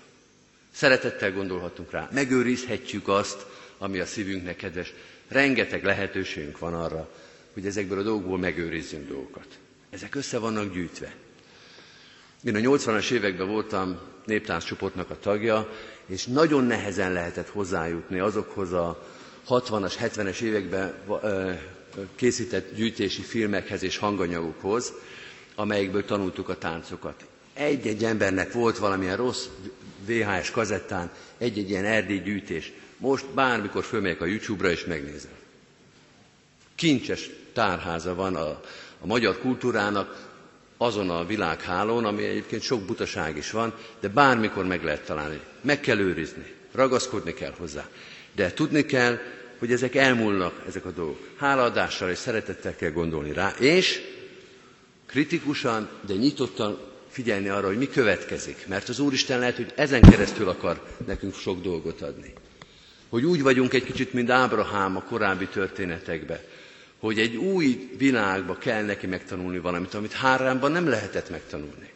Szeretettel 0.71 1.33
gondolhatunk 1.33 1.91
rá, 1.91 2.09
megőrizhetjük 2.13 3.09
azt, 3.09 3.47
ami 3.79 3.99
a 3.99 4.07
szívünknek 4.07 4.57
kedves. 4.57 4.93
Rengeteg 5.29 5.85
lehetőségünk 5.85 6.59
van 6.59 6.75
arra, 6.75 7.09
hogy 7.53 7.67
ezekből 7.67 7.99
a 7.99 8.03
dolgokból 8.03 8.39
megőrizzünk 8.39 9.09
dolgokat. 9.09 9.47
Ezek 9.91 10.15
össze 10.15 10.39
vannak 10.39 10.73
gyűjtve. 10.73 11.15
Én 12.45 12.55
a 12.55 12.59
80-as 12.59 13.11
években 13.11 13.49
voltam 13.49 13.99
néptánccsoportnak 14.25 15.11
a 15.11 15.19
tagja, 15.19 15.69
és 16.07 16.27
nagyon 16.27 16.65
nehezen 16.65 17.13
lehetett 17.13 17.49
hozzájutni 17.49 18.19
azokhoz 18.19 18.73
a 18.73 19.07
60-as, 19.49 19.95
70-es 20.01 20.41
években 20.41 20.95
készített 22.15 22.75
gyűjtési 22.75 23.23
filmekhez 23.23 23.83
és 23.83 23.97
hanganyagokhoz, 23.97 24.93
amelyekből 25.55 26.05
tanultuk 26.05 26.49
a 26.49 26.59
táncokat. 26.59 27.25
Egy-egy 27.55 28.05
embernek 28.05 28.53
volt 28.53 28.79
valamilyen 28.79 29.17
rossz 29.17 29.47
VHS 30.07 30.51
kazettán, 30.51 31.11
egy-egy 31.39 31.71
ilyen 31.71 31.85
erdély 31.85 32.19
gyűjtés. 32.21 32.73
Most 32.99 33.27
bármikor 33.35 33.85
fölmegyek 33.85 34.21
a 34.21 34.27
YouTube-ra 34.27 34.71
és 34.71 34.85
megnézem. 34.85 35.31
Kincses 36.75 37.31
tárháza 37.53 38.15
van 38.15 38.37
a, 38.37 38.49
a 39.01 39.07
magyar 39.07 39.39
kultúrának 39.39 40.27
azon 40.77 41.11
a 41.11 41.25
világhálón, 41.27 42.05
ami 42.05 42.25
egyébként 42.25 42.63
sok 42.63 42.83
butaság 42.83 43.37
is 43.37 43.51
van, 43.51 43.75
de 44.01 44.09
bármikor 44.09 44.65
meg 44.65 44.85
lehet 44.85 45.05
találni. 45.05 45.41
Meg 45.61 45.81
kell 45.81 45.99
őrizni, 45.99 46.55
ragaszkodni 46.73 47.35
kell 47.35 47.55
hozzá. 47.59 47.89
De 48.35 48.53
tudni 48.53 48.85
kell, 48.85 49.19
hogy 49.59 49.73
ezek 49.73 49.95
elmúlnak, 49.95 50.63
ezek 50.67 50.85
a 50.85 50.91
dolgok. 50.91 51.29
Hálaadással 51.37 52.11
és 52.11 52.19
szeretettel 52.19 52.77
kell 52.77 52.91
gondolni 52.91 53.33
rá, 53.33 53.55
és 53.59 54.01
kritikusan, 55.07 55.89
de 56.07 56.15
nyitottan 56.15 56.79
figyelni 57.09 57.49
arra, 57.49 57.67
hogy 57.67 57.79
mi 57.79 57.89
következik. 57.89 58.67
Mert 58.67 58.89
az 58.89 58.99
Úristen 58.99 59.39
lehet, 59.39 59.57
hogy 59.57 59.73
ezen 59.77 60.01
keresztül 60.01 60.49
akar 60.49 60.83
nekünk 61.07 61.35
sok 61.35 61.61
dolgot 61.63 62.03
adni. 62.03 62.33
Hogy 63.09 63.25
úgy 63.25 63.43
vagyunk 63.43 63.73
egy 63.73 63.85
kicsit, 63.85 64.13
mint 64.13 64.31
Ábrahám 64.31 64.97
a 64.97 65.03
korábbi 65.03 65.47
történetekben, 65.47 66.41
hogy 66.99 67.19
egy 67.19 67.37
új 67.37 67.91
világba 67.99 68.59
kell 68.59 68.85
neki 68.85 69.07
megtanulni 69.07 69.59
valamit, 69.59 69.95
amit 69.95 70.13
Háránban 70.13 70.73
nem 70.73 70.89
lehetett 70.89 71.31
megtanulni. 71.31 71.91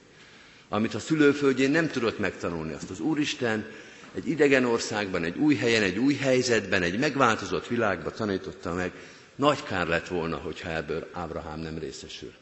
Amit 0.68 0.94
a 0.94 0.98
szülőföldjén 0.98 1.70
nem 1.70 1.88
tudott 1.88 2.18
megtanulni, 2.18 2.72
azt 2.72 2.90
az 2.90 3.00
Úristen 3.00 3.66
egy 4.14 4.28
idegen 4.28 4.64
országban, 4.64 5.24
egy 5.24 5.36
új 5.36 5.54
helyen, 5.54 5.82
egy 5.82 5.98
új 5.98 6.14
helyzetben, 6.14 6.82
egy 6.82 6.98
megváltozott 6.98 7.66
világban 7.66 8.12
tanította 8.16 8.74
meg. 8.74 8.92
Nagy 9.34 9.62
kár 9.62 9.86
lett 9.86 10.08
volna, 10.08 10.36
hogyha 10.36 10.70
ebből 10.70 11.08
Ábrahám 11.12 11.60
nem 11.60 11.78
részesül, 11.78 12.32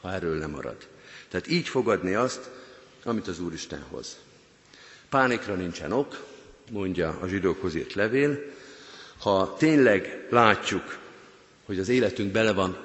ha 0.00 0.12
erről 0.12 0.38
nem 0.38 0.50
marad. 0.50 0.76
Tehát 1.28 1.48
így 1.48 1.68
fogadni 1.68 2.14
azt, 2.14 2.50
amit 3.04 3.28
az 3.28 3.40
Úristen 3.40 3.84
hoz. 3.90 4.16
Pánikra 5.08 5.54
nincsen 5.54 5.92
ok, 5.92 6.26
mondja 6.70 7.18
a 7.20 7.26
zsidókhoz 7.26 7.74
írt 7.74 7.92
levél. 7.94 8.38
Ha 9.18 9.54
tényleg 9.58 10.26
látjuk, 10.30 10.98
hogy 11.64 11.78
az 11.78 11.88
életünk 11.88 12.32
bele 12.32 12.52
van 12.52 12.76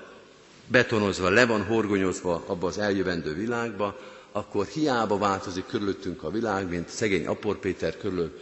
betonozva, 0.67 1.29
le 1.29 1.45
van 1.45 1.63
horgonyozva 1.63 2.43
abba 2.45 2.67
az 2.67 2.77
eljövendő 2.77 3.33
világba, 3.33 3.99
akkor 4.31 4.65
hiába 4.65 5.17
változik 5.17 5.65
körülöttünk 5.65 6.23
a 6.23 6.31
világ, 6.31 6.69
mint 6.69 6.89
szegény 6.89 7.27
Apor 7.27 7.59
Péter 7.59 7.97
körül 7.97 8.39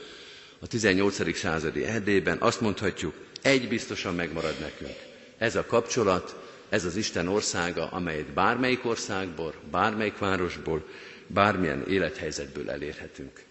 a 0.60 0.67
18. 0.67 1.38
századi 1.38 1.84
Erdélyben, 1.86 2.38
azt 2.39 2.62
mondhatjuk, 2.62 3.13
egy 3.41 3.67
biztosan 3.67 4.15
megmarad 4.15 4.56
nekünk. 4.60 4.95
Ez 5.38 5.56
a 5.56 5.65
kapcsolat, 5.65 6.36
ez 6.69 6.86
az 6.86 6.95
Isten 6.95 7.28
országa, 7.28 7.88
amelyet 7.88 8.34
bármelyik 8.34 8.86
országból, 8.86 9.54
bármelyik 9.71 10.17
városból, 10.17 10.86
bármilyen 11.28 11.86
élethelyzetből 11.88 12.69
elérhetünk. 12.69 13.47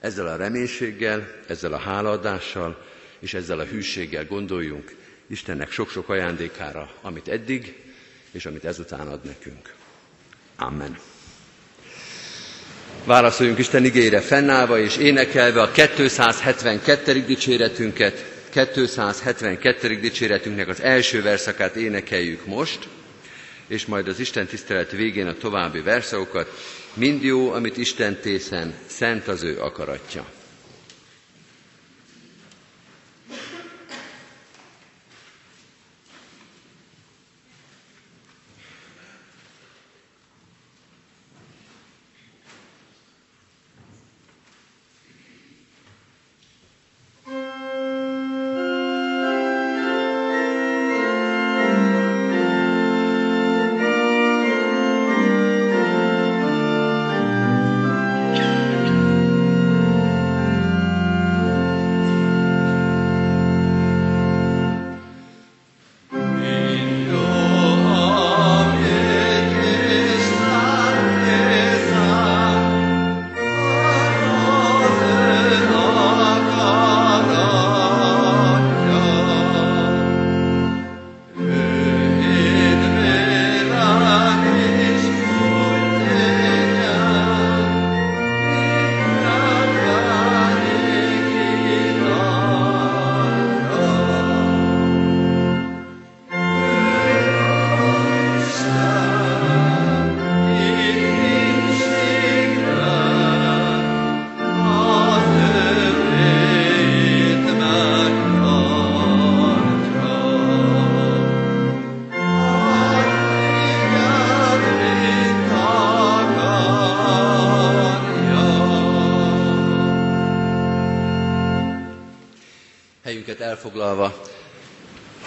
Ezzel 0.00 0.26
a 0.26 0.36
reménységgel, 0.36 1.28
ezzel 1.46 1.72
a 1.72 1.78
hálaadással 1.78 2.84
és 3.18 3.34
ezzel 3.34 3.58
a 3.58 3.64
hűséggel 3.64 4.24
gondoljunk 4.26 4.94
Istennek 5.26 5.70
sok-sok 5.70 6.08
ajándékára, 6.08 6.90
amit 7.02 7.28
eddig 7.28 7.74
és 8.30 8.46
amit 8.46 8.64
ezután 8.64 9.08
ad 9.08 9.24
nekünk. 9.24 9.74
Amen. 10.56 10.98
Válaszoljunk 13.04 13.58
Isten 13.58 13.84
igére 13.84 14.20
fennállva 14.20 14.78
és 14.78 14.96
énekelve 14.96 15.62
a 15.62 15.70
272. 15.70 17.24
dicséretünket, 17.24 18.24
272. 18.50 20.00
dicséretünknek 20.00 20.68
az 20.68 20.80
első 20.80 21.22
verszakát 21.22 21.76
énekeljük 21.76 22.46
most, 22.46 22.88
és 23.66 23.86
majd 23.86 24.08
az 24.08 24.18
Isten 24.20 24.46
tisztelet 24.46 24.90
végén 24.90 25.26
a 25.26 25.34
további 25.36 25.80
verszakokat. 25.80 26.48
Mind 26.96 27.22
jó, 27.22 27.50
amit 27.52 27.76
Isten 27.76 28.16
tészen, 28.20 28.74
szent 28.86 29.28
az 29.28 29.42
ő 29.42 29.60
akaratja. 29.60 30.26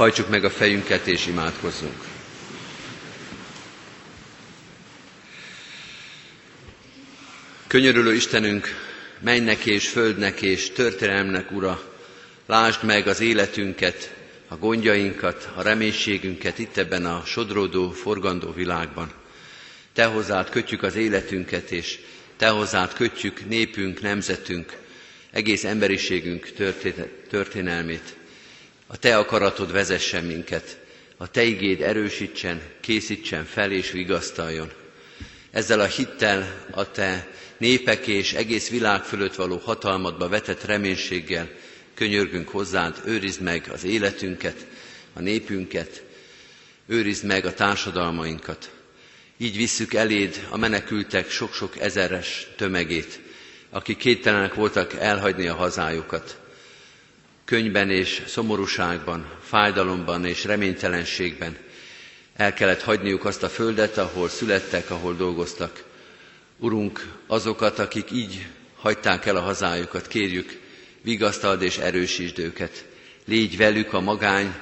Hajtsuk 0.10 0.30
meg 0.30 0.44
a 0.44 0.50
fejünket 0.50 1.08
és 1.08 1.28
imádkozzunk. 1.28 2.04
Könyörülő 7.68 8.14
Istenünk, 8.14 8.68
mennek 9.20 9.66
és 9.66 9.90
földnek 9.90 10.42
és 10.42 10.70
történelmnek 10.72 11.52
Ura, 11.52 11.82
lásd 12.46 12.84
meg 12.84 13.08
az 13.08 13.20
életünket, 13.20 14.14
a 14.48 14.56
gondjainkat, 14.56 15.50
a 15.56 15.62
reménységünket 15.62 16.60
itt 16.60 16.78
ebben 16.78 17.06
a 17.06 17.24
sodródó, 17.26 17.92
forgandó 17.92 18.52
világban. 18.52 19.12
Te 19.94 20.06
hozzád 20.06 20.50
kötjük 20.50 20.84
az 20.84 20.96
életünket, 20.96 21.72
és 21.72 22.00
Te 22.38 22.48
hozzád 22.48 22.94
kötjük 22.94 23.48
népünk, 23.48 24.02
nemzetünk, 24.02 24.78
egész 25.32 25.64
emberiségünk 25.64 26.52
történelmét. 27.30 28.19
A 28.92 28.98
Te 28.98 29.18
akaratod 29.18 29.72
vezessen 29.72 30.24
minket, 30.24 30.80
a 31.18 31.32
Te 31.32 31.44
igéd 31.44 31.82
erősítsen, 31.82 32.62
készítsen 32.82 33.46
fel 33.46 33.72
és 33.72 33.92
vigasztaljon. 33.92 34.72
Ezzel 35.52 35.80
a 35.80 35.86
hittel 35.86 36.66
a 36.72 36.92
Te 36.92 37.28
népek 37.58 38.08
és 38.08 38.34
egész 38.34 38.70
világ 38.70 39.04
fölött 39.04 39.36
való 39.36 39.58
hatalmadba 39.58 40.28
vetett 40.30 40.66
reménységgel 40.66 41.50
könyörgünk 41.94 42.50
hozzád, 42.50 43.02
őrizd 43.06 43.42
meg 43.42 43.70
az 43.74 43.84
életünket, 43.84 44.66
a 45.14 45.20
népünket, 45.20 46.04
őrizd 46.88 47.26
meg 47.26 47.46
a 47.46 47.54
társadalmainkat. 47.54 48.72
Így 49.38 49.58
visszük 49.58 49.94
eléd 49.94 50.48
a 50.50 50.58
menekültek 50.58 51.30
sok-sok 51.30 51.80
ezeres 51.80 52.48
tömegét, 52.56 53.20
akik 53.70 53.98
kételenek 53.98 54.54
voltak 54.54 54.94
elhagyni 54.94 55.48
a 55.48 55.56
hazájukat. 55.56 56.39
Könyben 57.50 57.90
és 57.90 58.22
szomorúságban, 58.28 59.26
fájdalomban 59.42 60.26
és 60.26 60.44
reménytelenségben 60.44 61.58
el 62.36 62.54
kellett 62.54 62.82
hagyniuk 62.82 63.26
azt 63.26 63.44
a 63.44 63.50
földet, 63.50 63.98
ahol 63.98 64.30
születtek, 64.30 64.90
ahol 64.90 65.16
dolgoztak. 65.16 65.84
Urunk, 66.60 67.08
azokat, 67.28 67.80
akik 67.80 68.12
így 68.12 68.46
hagyták 68.76 69.26
el 69.26 69.36
a 69.36 69.40
hazájukat, 69.42 70.08
kérjük, 70.08 70.60
vigasztald 71.02 71.62
és 71.62 71.78
erősítsd 71.78 72.40
őket. 72.40 72.86
Légy 73.26 73.58
velük 73.58 73.94
a 73.94 74.00
magány, 74.00 74.56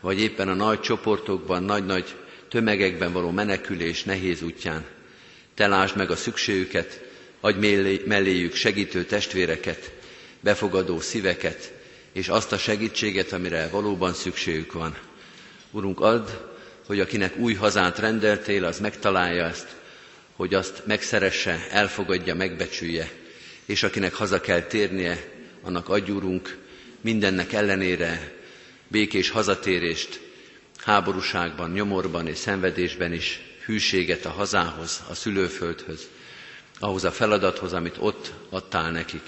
vagy 0.00 0.20
éppen 0.20 0.48
a 0.48 0.54
nagy 0.54 0.80
csoportokban, 0.80 1.62
nagy-nagy 1.62 2.14
tömegekben 2.48 3.12
való 3.12 3.30
menekülés 3.30 4.02
nehéz 4.02 4.42
útján. 4.42 4.84
Te 5.54 5.66
lásd 5.66 5.96
meg 5.96 6.10
a 6.10 6.16
szükségüket, 6.16 7.00
adj 7.40 7.66
melléjük 8.06 8.54
segítő 8.54 9.04
testvéreket, 9.04 9.92
befogadó 10.40 11.00
szíveket, 11.00 11.73
és 12.14 12.28
azt 12.28 12.52
a 12.52 12.58
segítséget, 12.58 13.32
amire 13.32 13.68
valóban 13.68 14.12
szükségük 14.12 14.72
van. 14.72 14.96
Urunk, 15.70 16.00
add, 16.00 16.28
hogy 16.86 17.00
akinek 17.00 17.36
új 17.36 17.54
hazát 17.54 17.98
rendeltél, 17.98 18.64
az 18.64 18.78
megtalálja 18.80 19.44
ezt, 19.44 19.76
hogy 20.36 20.54
azt 20.54 20.82
megszeresse, 20.86 21.66
elfogadja, 21.70 22.34
megbecsülje, 22.34 23.10
és 23.64 23.82
akinek 23.82 24.14
haza 24.14 24.40
kell 24.40 24.62
térnie, 24.62 25.24
annak 25.62 25.88
adjúrunk 25.88 26.58
mindennek 27.00 27.52
ellenére 27.52 28.32
békés 28.88 29.30
hazatérést, 29.30 30.20
háborúságban, 30.76 31.70
nyomorban 31.70 32.26
és 32.26 32.38
szenvedésben 32.38 33.12
is 33.12 33.40
hűséget 33.64 34.24
a 34.24 34.30
hazához, 34.30 35.02
a 35.08 35.14
szülőföldhöz, 35.14 36.08
ahhoz 36.78 37.04
a 37.04 37.10
feladathoz, 37.12 37.72
amit 37.72 37.96
ott 37.98 38.32
adtál 38.50 38.90
nekik. 38.90 39.22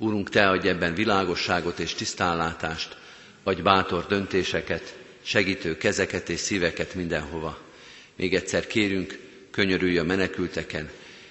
Úrunk, 0.00 0.28
Te 0.30 0.48
adj 0.48 0.68
ebben 0.68 0.94
világosságot 0.94 1.78
és 1.78 1.94
tisztánlátást, 1.94 2.96
vagy 3.42 3.62
bátor 3.62 4.06
döntéseket, 4.06 4.96
segítő 5.22 5.76
kezeket 5.76 6.28
és 6.28 6.40
szíveket 6.40 6.94
mindenhova. 6.94 7.58
Még 8.16 8.34
egyszer 8.34 8.66
kérünk, 8.66 9.18
könyörülj 9.50 9.98
a 9.98 10.04
menekülteken, 10.04 10.90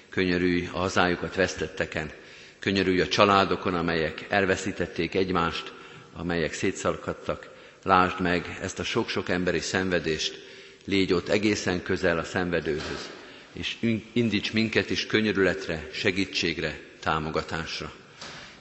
könyörülj 0.10 0.69
a 0.73 0.77
hazájukat 0.77 1.36
vesztetteken, 1.36 2.12
könyörülj 2.60 3.01
a 3.01 3.08
családokon, 3.08 3.73
amelyek 3.73 4.25
elveszítették 4.30 5.15
egymást, 5.15 5.73
amelyek 6.13 6.53
szétszalkadtak. 6.53 7.49
Lásd 7.84 8.21
meg 8.21 8.58
ezt 8.62 8.80
a 8.80 8.84
sok-sok 8.84 9.30
emberi 9.30 9.60
szenvedést, 9.60 10.39
légy 10.86 11.13
ott 11.13 11.30
egészen 11.30 11.84
közel 11.84 12.17
a 12.17 12.23
szenvedőhöz, 12.23 13.10
és 13.53 13.75
indíts 14.13 14.53
minket 14.53 14.89
is 14.89 15.06
könyörületre, 15.06 15.88
segítségre, 15.93 16.80
támogatásra. 16.99 17.93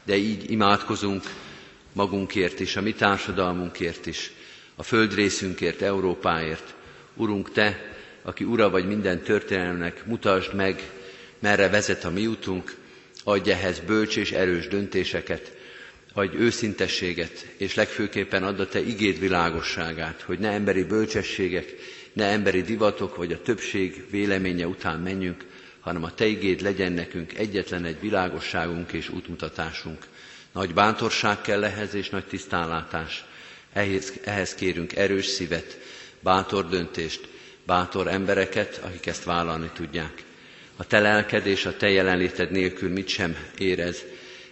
De 0.06 0.16
így 0.16 0.50
imádkozunk 0.50 1.22
magunkért 1.92 2.60
is, 2.60 2.76
a 2.76 2.80
mi 2.80 2.92
társadalmunkért 2.92 4.06
is, 4.06 4.30
a 4.76 4.82
földrészünkért, 4.82 5.82
Európáért. 5.82 6.74
Urunk, 7.14 7.52
Te, 7.52 7.94
aki 8.22 8.44
ura 8.44 8.70
vagy 8.70 8.86
minden 8.86 9.22
történelmnek, 9.22 10.06
mutasd 10.06 10.54
meg, 10.54 10.90
merre 11.38 11.68
vezet 11.68 12.04
a 12.04 12.10
mi 12.10 12.26
útunk, 12.26 12.74
adj 13.24 13.50
ehhez 13.50 13.78
bölcs 13.80 14.16
és 14.16 14.32
erős 14.32 14.68
döntéseket, 14.68 15.52
adj 16.12 16.36
őszintességet, 16.36 17.46
és 17.56 17.74
legfőképpen 17.74 18.42
add 18.44 18.60
a 18.60 18.66
Te 18.68 18.80
igéd 18.80 19.18
világosságát, 19.18 20.20
hogy 20.22 20.38
ne 20.38 20.50
emberi 20.50 20.84
bölcsességek, 20.84 21.74
ne 22.12 22.24
emberi 22.24 22.62
divatok 22.62 23.16
vagy 23.16 23.32
a 23.32 23.42
többség 23.42 24.04
véleménye 24.10 24.66
után 24.66 25.00
menjünk, 25.00 25.44
hanem 25.87 26.05
a 26.05 26.14
Te 26.14 26.27
igéd 26.27 26.61
legyen 26.61 26.92
nekünk 26.92 27.38
egyetlen 27.38 27.85
egy 27.85 28.01
világosságunk 28.01 28.92
és 28.92 29.09
útmutatásunk. 29.09 30.07
Nagy 30.53 30.75
bántorság 30.75 31.40
kell 31.40 31.64
ehhez, 31.64 31.94
és 31.94 32.09
nagy 32.09 32.25
tisztánlátás. 32.25 33.25
Ehhez, 33.72 34.12
ehhez 34.25 34.55
kérünk 34.55 34.96
erős 34.96 35.27
szívet, 35.27 35.79
bátor 36.20 36.68
döntést, 36.68 37.29
bátor 37.66 38.09
embereket, 38.09 38.81
akik 38.85 39.07
ezt 39.07 39.25
vállalni 39.25 39.70
tudják. 39.75 40.22
A 40.77 40.87
te 40.87 41.01
lelked 41.01 41.46
és 41.46 41.66
a 41.66 41.77
te 41.77 41.88
jelenléted 41.90 42.51
nélkül 42.51 42.90
mit 42.90 43.09
sem 43.09 43.37
érez, 43.59 44.03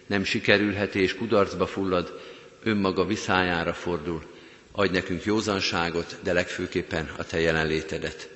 nem 0.07 0.23
sikerülhet 0.23 0.95
és 0.95 1.15
kudarcba 1.15 1.67
fullad, 1.67 2.21
önmaga 2.63 3.05
viszájára 3.05 3.73
fordul. 3.73 4.23
Adj 4.71 4.91
nekünk 4.93 5.23
józanságot, 5.23 6.17
de 6.23 6.33
legfőképpen 6.33 7.11
a 7.17 7.23
te 7.23 7.39
jelenlétedet. 7.39 8.29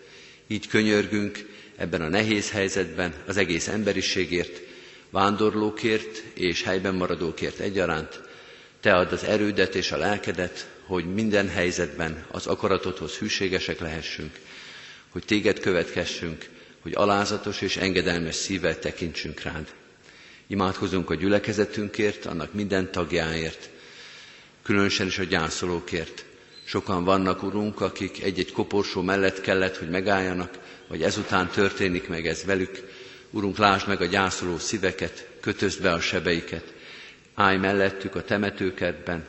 Így 0.47 0.67
könyörgünk 0.67 1.57
ebben 1.79 2.01
a 2.01 2.07
nehéz 2.09 2.51
helyzetben 2.51 3.13
az 3.25 3.37
egész 3.37 3.67
emberiségért, 3.67 4.61
vándorlókért 5.09 6.23
és 6.33 6.63
helyben 6.63 6.95
maradókért 6.95 7.59
egyaránt. 7.59 8.21
Te 8.79 8.93
add 8.95 9.11
az 9.11 9.23
erődet 9.23 9.75
és 9.75 9.91
a 9.91 9.97
lelkedet, 9.97 10.69
hogy 10.85 11.13
minden 11.13 11.49
helyzetben 11.49 12.25
az 12.31 12.47
akaratodhoz 12.47 13.13
hűségesek 13.17 13.79
lehessünk, 13.79 14.39
hogy 15.09 15.23
téged 15.25 15.59
követkessünk, 15.59 16.49
hogy 16.81 16.91
alázatos 16.95 17.61
és 17.61 17.77
engedelmes 17.77 18.35
szívvel 18.35 18.79
tekintsünk 18.79 19.41
rád. 19.41 19.67
Imádkozunk 20.47 21.09
a 21.09 21.15
gyülekezetünkért, 21.15 22.25
annak 22.25 22.53
minden 22.53 22.91
tagjáért, 22.91 23.69
különösen 24.63 25.07
is 25.07 25.17
a 25.19 25.23
gyászolókért. 25.23 26.25
Sokan 26.69 27.03
vannak, 27.03 27.43
Urunk, 27.43 27.81
akik 27.81 28.23
egy-egy 28.23 28.51
koporsó 28.51 29.01
mellett 29.01 29.41
kellett, 29.41 29.77
hogy 29.77 29.89
megálljanak, 29.89 30.59
vagy 30.87 31.03
ezután 31.03 31.47
történik 31.47 32.07
meg 32.07 32.27
ez 32.27 32.43
velük. 32.45 32.87
Urunk, 33.29 33.57
lásd 33.57 33.87
meg 33.87 34.01
a 34.01 34.05
gyászoló 34.05 34.57
szíveket, 34.57 35.27
kötözd 35.39 35.81
be 35.81 35.91
a 35.91 35.99
sebeiket. 35.99 36.73
Állj 37.33 37.57
mellettük 37.57 38.15
a 38.15 38.23
temetőkertben, 38.23 39.25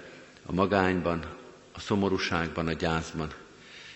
a 0.46 0.52
magányban, 0.52 1.24
a 1.72 1.80
szomorúságban, 1.80 2.66
a 2.66 2.72
gyászban. 2.72 3.28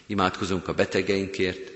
Imádkozunk 0.07 0.69
a 0.69 0.75
betegeinkért, 0.75 1.71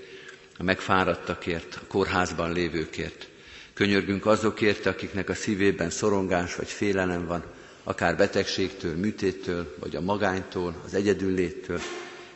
a 0.57 0.63
megfáradtakért, 0.63 1.75
a 1.81 1.87
kórházban 1.87 2.53
lévőkért. 2.53 3.27
Könyörgünk 3.73 4.25
azokért, 4.25 4.85
akiknek 4.85 5.29
a 5.29 5.33
szívében 5.35 5.89
szorongás 5.89 6.55
vagy 6.55 6.69
félelem 6.69 7.25
van, 7.25 7.43
akár 7.89 8.17
betegségtől, 8.17 8.95
műtéttől, 8.95 9.75
vagy 9.79 9.95
a 9.95 10.01
magánytól, 10.01 10.81
az 10.85 10.93
egyedülléttől, 10.93 11.79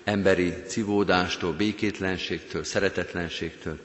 emberi 0.03 0.53
civódástól, 0.67 1.53
békétlenségtől, 1.53 2.63
szeretetlenségtől. 2.63 3.79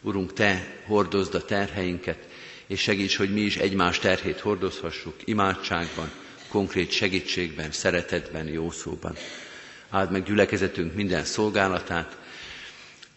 Urunk, 0.00 0.32
Te 0.32 0.76
hordozd 0.86 1.34
a 1.34 1.44
terheinket, 1.44 2.18
és 2.66 2.80
segíts, 2.80 3.16
hogy 3.16 3.32
mi 3.32 3.40
is 3.40 3.56
egymás 3.56 3.98
terhét 3.98 4.40
hordozhassuk 4.40 5.14
imádságban, 5.24 6.10
konkrét 6.48 6.90
segítségben, 6.90 7.70
szeretetben, 7.72 8.46
jó 8.48 8.70
szóban. 8.70 9.14
Áld 9.90 10.10
meg 10.10 10.22
gyülekezetünk 10.24 10.94
minden 10.94 11.24
szolgálatát, 11.24 12.18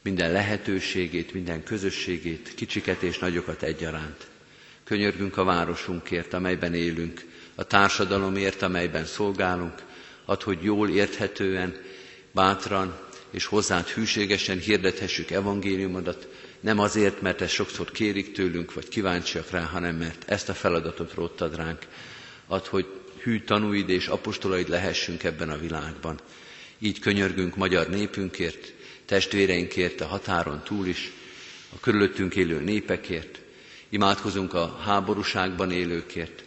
minden 0.02 0.32
lehetőségét, 0.32 1.34
minden 1.34 1.64
közösségét, 1.64 2.54
kicsiket 2.56 3.02
és 3.02 3.18
nagyokat 3.20 3.64
egyaránt. 3.64 4.28
Könyörgünk 4.84 5.38
a 5.38 5.44
városunkért, 5.44 6.34
amelyben 6.34 6.74
élünk, 6.74 7.26
a 7.56 7.64
társadalomért, 7.64 8.62
amelyben 8.62 9.06
szolgálunk, 9.06 9.84
ad, 10.26 10.42
hogy 10.42 10.64
jól 10.64 10.90
érthetően, 10.90 11.76
bátran 12.32 13.00
és 13.32 13.46
hozzád 13.46 13.88
hűségesen 13.88 14.60
hirdethessük 14.60 15.32
evangéliumodat, 15.32 16.28
nem 16.60 16.80
azért, 16.80 17.22
mert 17.22 17.42
ezt 17.42 17.54
sokszor 17.54 17.92
kérik 17.92 18.32
tőlünk, 18.32 18.74
vagy 18.74 18.88
kíváncsiak 18.88 19.50
rá, 19.50 19.62
hanem 19.62 19.96
mert 19.96 20.24
ezt 20.30 20.50
a 20.50 20.54
feladatot 20.54 21.14
róttad 21.14 21.56
ránk. 21.56 21.80
Ad, 22.48 22.66
hogy 22.66 22.86
hű 23.22 23.40
tanúid 23.40 23.90
és 23.90 24.08
apostolaid 24.08 24.70
lehessünk 24.70 25.24
ebben 25.24 25.50
a 25.50 25.58
világban. 25.58 26.20
Így 26.80 27.00
könyörgünk 27.00 27.56
magyar 27.56 27.90
népünkért, 27.90 28.74
testvéreinkért 29.06 30.02
a 30.02 30.06
határon 30.06 30.62
túl 30.64 30.88
is, 30.88 31.12
a 31.76 31.80
körülöttünk 31.80 32.36
élő 32.36 32.60
népekért, 32.62 33.40
imádkozunk 33.90 34.54
a 34.54 34.80
háborúságban 34.84 35.72
élőkért, 35.72 36.45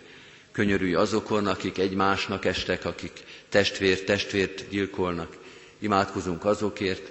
könyörülj 0.58 0.94
azokon, 0.94 1.46
akik 1.46 1.78
egymásnak 1.78 2.44
estek, 2.44 2.84
akik 2.84 3.12
testvér 3.48 4.04
testvért 4.04 4.68
gyilkolnak, 4.68 5.36
imádkozunk 5.78 6.44
azokért, 6.44 7.10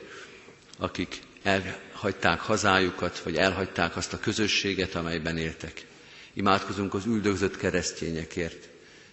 akik 0.77 1.19
elhagyták 1.43 2.39
hazájukat, 2.39 3.19
vagy 3.19 3.35
elhagyták 3.35 3.95
azt 3.95 4.13
a 4.13 4.19
közösséget, 4.19 4.95
amelyben 4.95 5.37
éltek. 5.37 5.85
Imádkozunk 6.33 6.93
az 6.93 7.05
üldögzött 7.05 7.57
keresztényekért, 7.57 8.69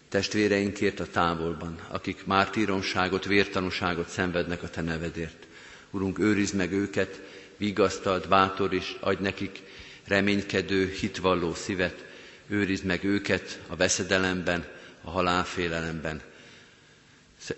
testvéreinkért 0.09 1.01
a 1.01 1.07
távolban, 1.07 1.79
akik 1.89 2.27
mártíromságot, 2.27 3.25
vértanúságot 3.25 4.09
szenvednek 4.09 4.63
a 4.63 4.69
Te 4.71 4.81
nevedért. 4.81 5.47
Urunk, 5.91 6.19
őrizd 6.19 6.55
meg 6.55 6.73
őket, 6.73 7.21
vigasztald, 7.57 8.29
bátoríts, 8.29 8.97
adj 9.01 9.23
nekik 9.23 9.63
reménykedő, 10.07 10.89
hitvalló 11.01 11.55
szívet, 11.55 12.13
őrizd 12.49 12.85
meg 12.85 13.05
őket 13.05 13.61
a 13.67 13.77
veszedelemben, 13.77 14.65
a 15.03 15.11
halálfélelemben. 15.11 16.23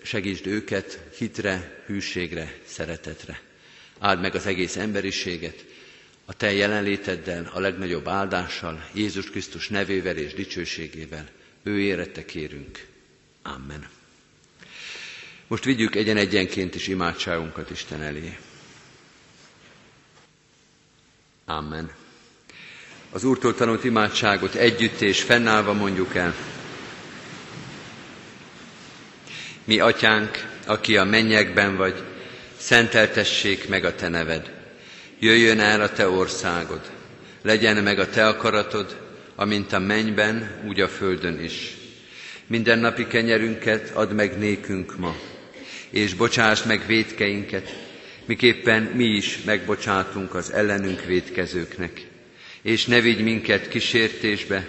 Segítsd 0.03 0.47
őket 0.47 1.01
hitre, 1.17 1.83
hűségre, 1.87 2.59
szeretetre. 2.65 3.41
Áld 3.99 4.21
meg 4.21 4.35
az 4.35 4.47
egész 4.47 4.77
emberiséget, 4.77 5.65
a 6.25 6.33
Te 6.33 6.53
jelenléteddel, 6.53 7.51
a 7.53 7.61
legnagyobb 7.61 8.09
áldással, 8.09 8.89
Jézus 8.93 9.31
Krisztus 9.31 9.69
nevével 9.69 10.17
és 10.17 10.35
dicsőségével. 10.35 11.29
Ő 11.63 11.81
érette 11.81 12.25
kérünk. 12.25 12.87
Amen. 13.43 13.89
Most 15.47 15.65
vigyük 15.65 15.95
egyen-egyenként 15.95 16.75
is 16.75 16.89
imádságunkat 16.89 17.71
Isten 17.71 18.03
elé. 18.03 18.39
Amen. 21.45 22.06
Az 23.11 23.25
Úrtól 23.25 23.55
tanult 23.55 23.85
imádságot 23.85 24.55
együtt 24.55 25.01
és 25.01 25.23
fennállva 25.23 25.73
mondjuk 25.73 26.15
el. 26.15 26.35
Mi, 29.65 29.79
Atyánk, 29.81 30.45
aki 30.67 30.97
a 30.97 31.05
mennyekben 31.05 31.77
vagy, 31.77 32.03
szenteltessék 32.57 33.69
meg 33.69 33.85
a 33.85 33.95
Te 33.95 34.09
neved. 34.09 34.53
Jöjjön 35.19 35.61
el 35.61 35.81
a 35.81 35.93
Te 35.93 36.09
országod, 36.09 36.81
legyen 37.43 37.83
meg 37.83 37.99
a 37.99 38.09
Te 38.09 38.27
akaratod, 38.27 38.97
amint 39.35 39.73
a 39.73 39.79
mennyben, 39.79 40.61
úgy 40.67 40.81
a 40.81 40.89
földön 40.89 41.41
is. 41.41 41.77
Minden 42.47 42.79
napi 42.79 43.07
kenyerünket 43.07 43.91
add 43.95 44.11
meg 44.11 44.39
nékünk 44.39 44.97
ma, 44.99 45.17
és 45.91 46.15
bocsáss 46.15 46.63
meg 46.63 46.87
védkeinket, 46.87 47.77
miképpen 48.25 48.83
mi 48.83 49.05
is 49.05 49.43
megbocsátunk 49.45 50.35
az 50.35 50.53
ellenünk 50.53 51.05
védkezőknek. 51.05 52.07
És 52.67 52.87
ne 52.87 53.01
vigy 53.01 53.23
minket 53.23 53.69
kísértésbe, 53.69 54.69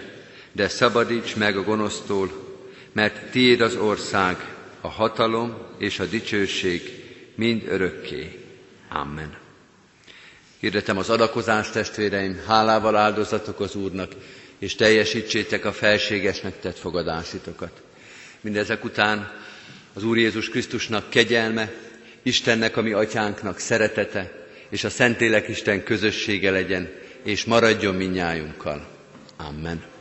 de 0.52 0.68
szabadíts 0.68 1.36
meg 1.36 1.56
a 1.56 1.62
gonosztól, 1.62 2.56
mert 2.92 3.30
tiéd 3.30 3.60
az 3.60 3.76
ország, 3.76 4.36
a 4.80 4.88
hatalom 4.88 5.56
és 5.78 5.98
a 5.98 6.04
dicsőség 6.04 7.04
mind 7.34 7.62
örökké. 7.68 8.44
Amen. 8.88 9.36
Hirdetem 10.60 10.98
az 10.98 11.10
adakozást, 11.10 11.72
testvéreim, 11.72 12.40
hálával 12.46 12.96
áldozatok 12.96 13.60
az 13.60 13.74
Úrnak, 13.74 14.12
és 14.58 14.74
teljesítsétek 14.74 15.64
a 15.64 15.72
felségesnek 15.72 16.60
tett 16.60 16.78
fogadásitokat. 16.78 17.82
Mindezek 18.40 18.84
után 18.84 19.32
az 19.92 20.04
Úr 20.04 20.18
Jézus 20.18 20.48
Krisztusnak 20.48 21.10
kegyelme, 21.10 21.72
Istennek, 22.22 22.76
ami 22.76 22.92
atyánknak 22.92 23.58
szeretete, 23.58 24.46
és 24.68 24.84
a 24.84 24.90
Szentlélek 24.90 25.48
Isten 25.48 25.82
közössége 25.82 26.50
legyen, 26.50 27.06
és 27.28 27.44
maradjon 27.44 27.94
minnyájunkkal. 27.94 28.86
Amen. 29.36 29.97